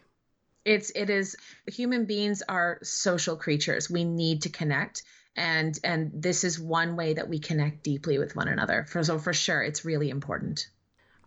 It's 0.64 0.92
it 0.96 1.10
is 1.10 1.36
human 1.68 2.06
beings 2.06 2.42
are 2.48 2.80
social 2.84 3.36
creatures. 3.36 3.90
We 3.90 4.06
need 4.06 4.44
to 4.44 4.50
connect 4.50 5.04
and 5.36 5.78
and 5.84 6.10
this 6.14 6.46
is 6.46 6.58
one 6.58 6.96
way 6.96 7.16
that 7.16 7.28
we 7.28 7.38
connect 7.38 7.84
deeply 7.84 8.18
with 8.18 8.38
one 8.38 8.48
another. 8.48 8.86
For 8.88 9.04
so 9.04 9.20
for 9.20 9.34
sure 9.34 9.62
it's 9.62 9.84
really 9.84 10.10
important. 10.10 10.70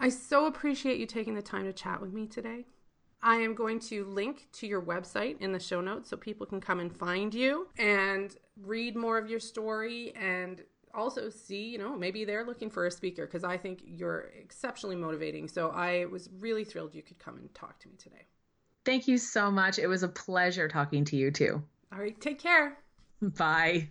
I 0.00 0.08
so 0.08 0.46
appreciate 0.46 0.98
you 1.00 1.04
taking 1.04 1.34
the 1.34 1.42
time 1.42 1.64
to 1.64 1.72
chat 1.74 2.00
with 2.00 2.14
me 2.14 2.26
today. 2.26 2.64
I 3.22 3.34
am 3.34 3.54
going 3.54 3.78
to 3.90 4.06
link 4.06 4.48
to 4.52 4.66
your 4.66 4.80
website 4.80 5.38
in 5.38 5.52
the 5.52 5.60
show 5.60 5.82
notes 5.82 6.08
so 6.08 6.16
people 6.16 6.46
can 6.46 6.62
come 6.62 6.80
and 6.80 6.96
find 6.96 7.34
you 7.34 7.68
and 7.76 8.34
read 8.56 8.96
more 8.96 9.18
of 9.18 9.28
your 9.28 9.40
story 9.40 10.14
and 10.16 10.62
also 10.94 11.28
see, 11.28 11.68
you 11.68 11.78
know, 11.78 11.96
maybe 11.96 12.24
they're 12.24 12.44
looking 12.44 12.70
for 12.70 12.86
a 12.86 12.90
speaker 12.90 13.26
because 13.26 13.44
I 13.44 13.56
think 13.56 13.82
you're 13.84 14.30
exceptionally 14.40 14.96
motivating. 14.96 15.48
So 15.48 15.70
I 15.70 16.06
was 16.06 16.28
really 16.38 16.64
thrilled 16.64 16.94
you 16.94 17.02
could 17.02 17.18
come 17.18 17.36
and 17.36 17.52
talk 17.54 17.78
to 17.80 17.88
me 17.88 17.94
today. 17.96 18.26
Thank 18.84 19.08
you 19.08 19.18
so 19.18 19.50
much. 19.50 19.78
It 19.78 19.86
was 19.86 20.02
a 20.02 20.08
pleasure 20.08 20.68
talking 20.68 21.04
to 21.06 21.16
you 21.16 21.30
too. 21.30 21.62
All 21.92 21.98
right, 21.98 22.18
take 22.20 22.38
care. 22.38 22.78
Bye. 23.22 23.90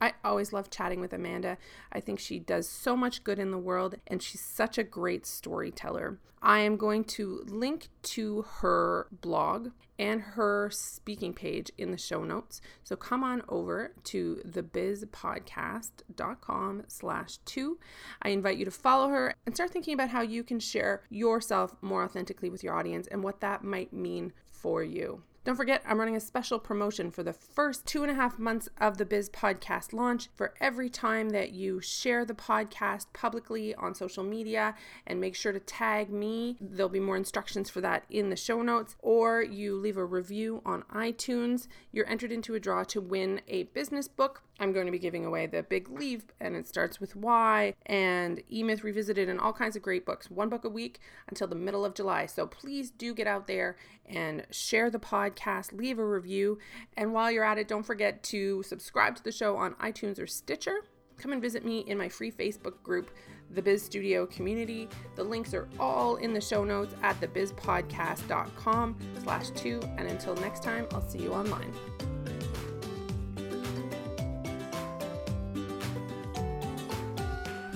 I 0.00 0.14
always 0.24 0.52
love 0.52 0.70
chatting 0.70 1.00
with 1.00 1.12
Amanda. 1.12 1.58
I 1.92 2.00
think 2.00 2.18
she 2.18 2.38
does 2.38 2.66
so 2.68 2.96
much 2.96 3.24
good 3.24 3.38
in 3.38 3.50
the 3.50 3.58
world 3.58 3.96
and 4.06 4.22
she's 4.22 4.40
such 4.40 4.78
a 4.78 4.84
great 4.84 5.26
storyteller. 5.26 6.18
I 6.40 6.60
am 6.60 6.76
going 6.76 7.02
to 7.04 7.42
link 7.46 7.88
to 8.02 8.42
her 8.60 9.08
blog 9.10 9.70
and 9.98 10.20
her 10.20 10.70
speaking 10.70 11.34
page 11.34 11.72
in 11.76 11.90
the 11.90 11.98
show 11.98 12.22
notes. 12.22 12.60
So 12.84 12.94
come 12.94 13.24
on 13.24 13.42
over 13.48 13.90
to 14.04 14.40
thebizpodcast.com 14.46 16.84
slash 16.86 17.38
two. 17.38 17.80
I 18.22 18.28
invite 18.28 18.58
you 18.58 18.64
to 18.64 18.70
follow 18.70 19.08
her 19.08 19.34
and 19.44 19.56
start 19.56 19.72
thinking 19.72 19.94
about 19.94 20.10
how 20.10 20.20
you 20.20 20.44
can 20.44 20.60
share 20.60 21.02
yourself 21.10 21.74
more 21.80 22.04
authentically 22.04 22.50
with 22.50 22.62
your 22.62 22.74
audience 22.74 23.08
and 23.08 23.24
what 23.24 23.40
that 23.40 23.64
might 23.64 23.92
mean 23.92 24.32
for 24.46 24.84
you. 24.84 25.24
Don't 25.48 25.56
forget, 25.56 25.82
I'm 25.88 25.98
running 25.98 26.14
a 26.14 26.20
special 26.20 26.58
promotion 26.58 27.10
for 27.10 27.22
the 27.22 27.32
first 27.32 27.86
two 27.86 28.02
and 28.02 28.12
a 28.12 28.14
half 28.14 28.38
months 28.38 28.68
of 28.78 28.98
the 28.98 29.06
Biz 29.06 29.30
Podcast 29.30 29.94
launch. 29.94 30.28
For 30.36 30.52
every 30.60 30.90
time 30.90 31.30
that 31.30 31.52
you 31.52 31.80
share 31.80 32.26
the 32.26 32.34
podcast 32.34 33.06
publicly 33.14 33.74
on 33.74 33.94
social 33.94 34.22
media 34.22 34.74
and 35.06 35.18
make 35.18 35.34
sure 35.34 35.52
to 35.52 35.58
tag 35.58 36.10
me, 36.10 36.58
there'll 36.60 36.90
be 36.90 37.00
more 37.00 37.16
instructions 37.16 37.70
for 37.70 37.80
that 37.80 38.04
in 38.10 38.28
the 38.28 38.36
show 38.36 38.60
notes, 38.60 38.94
or 38.98 39.40
you 39.42 39.74
leave 39.74 39.96
a 39.96 40.04
review 40.04 40.60
on 40.66 40.82
iTunes, 40.94 41.66
you're 41.92 42.06
entered 42.10 42.30
into 42.30 42.54
a 42.54 42.60
draw 42.60 42.84
to 42.84 43.00
win 43.00 43.40
a 43.48 43.62
business 43.62 44.06
book 44.06 44.42
I'm 44.60 44.72
going 44.72 44.86
to 44.86 44.92
be 44.92 44.98
giving 44.98 45.24
away 45.24 45.46
The 45.46 45.62
Big 45.62 45.88
Leap, 45.88 46.32
and 46.40 46.56
it 46.56 46.66
starts 46.66 47.00
with 47.00 47.14
Why, 47.14 47.74
and 47.86 48.42
E 48.50 48.62
Myth 48.62 48.82
Revisited, 48.82 49.28
and 49.28 49.40
all 49.40 49.52
kinds 49.52 49.76
of 49.76 49.82
great 49.82 50.04
books. 50.04 50.30
One 50.30 50.48
book 50.48 50.64
a 50.64 50.68
week 50.68 51.00
until 51.28 51.46
the 51.46 51.54
middle 51.54 51.84
of 51.84 51.94
July. 51.94 52.26
So 52.26 52.46
please 52.46 52.90
do 52.90 53.14
get 53.14 53.26
out 53.26 53.46
there 53.46 53.76
and 54.06 54.46
share 54.50 54.90
the 54.90 54.98
podcast, 54.98 55.72
leave 55.72 55.98
a 55.98 56.04
review, 56.04 56.58
and 56.96 57.12
while 57.12 57.30
you're 57.30 57.44
at 57.44 57.58
it, 57.58 57.68
don't 57.68 57.86
forget 57.86 58.22
to 58.24 58.62
subscribe 58.62 59.16
to 59.16 59.22
the 59.22 59.32
show 59.32 59.56
on 59.56 59.74
iTunes 59.74 60.18
or 60.18 60.26
Stitcher. 60.26 60.84
Come 61.18 61.32
and 61.32 61.42
visit 61.42 61.64
me 61.64 61.80
in 61.80 61.98
my 61.98 62.08
free 62.08 62.30
Facebook 62.30 62.80
group, 62.82 63.10
The 63.50 63.60
Biz 63.60 63.82
Studio 63.82 64.24
Community. 64.26 64.88
The 65.16 65.24
links 65.24 65.52
are 65.52 65.68
all 65.78 66.16
in 66.16 66.32
the 66.32 66.40
show 66.40 66.62
notes 66.64 66.94
at 67.02 67.20
thebizpodcast.com 67.20 68.96
slash 69.24 69.50
two. 69.50 69.80
And 69.98 70.08
until 70.08 70.36
next 70.36 70.62
time, 70.62 70.86
I'll 70.92 71.08
see 71.08 71.18
you 71.18 71.32
online. 71.32 72.17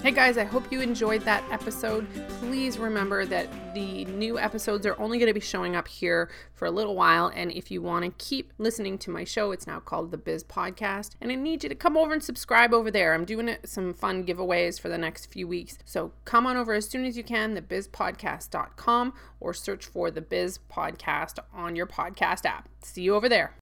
Hey 0.02 0.10
guys, 0.10 0.36
I 0.36 0.42
hope 0.42 0.72
you 0.72 0.80
enjoyed 0.80 1.22
that 1.22 1.44
episode. 1.52 2.08
Please 2.40 2.76
remember 2.76 3.24
that 3.24 3.46
the 3.72 4.04
new 4.06 4.36
episodes 4.36 4.84
are 4.84 5.00
only 5.00 5.16
going 5.16 5.28
to 5.28 5.32
be 5.32 5.38
showing 5.38 5.76
up 5.76 5.86
here 5.86 6.28
for 6.54 6.66
a 6.66 6.72
little 6.72 6.96
while. 6.96 7.30
And 7.32 7.52
if 7.52 7.70
you 7.70 7.82
want 7.82 8.04
to 8.04 8.24
keep 8.24 8.52
listening 8.58 8.98
to 8.98 9.10
my 9.10 9.22
show, 9.22 9.52
it's 9.52 9.64
now 9.64 9.78
called 9.78 10.10
The 10.10 10.18
Biz 10.18 10.42
Podcast. 10.42 11.10
And 11.20 11.30
I 11.30 11.36
need 11.36 11.62
you 11.62 11.68
to 11.68 11.76
come 11.76 11.96
over 11.96 12.12
and 12.12 12.20
subscribe 12.20 12.74
over 12.74 12.90
there. 12.90 13.14
I'm 13.14 13.24
doing 13.24 13.54
some 13.64 13.94
fun 13.94 14.26
giveaways 14.26 14.80
for 14.80 14.88
the 14.88 14.98
next 14.98 15.26
few 15.26 15.46
weeks. 15.46 15.78
So 15.84 16.10
come 16.24 16.48
on 16.48 16.56
over 16.56 16.72
as 16.72 16.88
soon 16.88 17.04
as 17.04 17.16
you 17.16 17.22
can, 17.22 17.56
thebizpodcast.com, 17.56 19.14
or 19.38 19.54
search 19.54 19.86
for 19.86 20.10
The 20.10 20.20
Biz 20.20 20.58
Podcast 20.68 21.38
on 21.54 21.76
your 21.76 21.86
podcast 21.86 22.44
app. 22.44 22.68
See 22.80 23.02
you 23.02 23.14
over 23.14 23.28
there. 23.28 23.50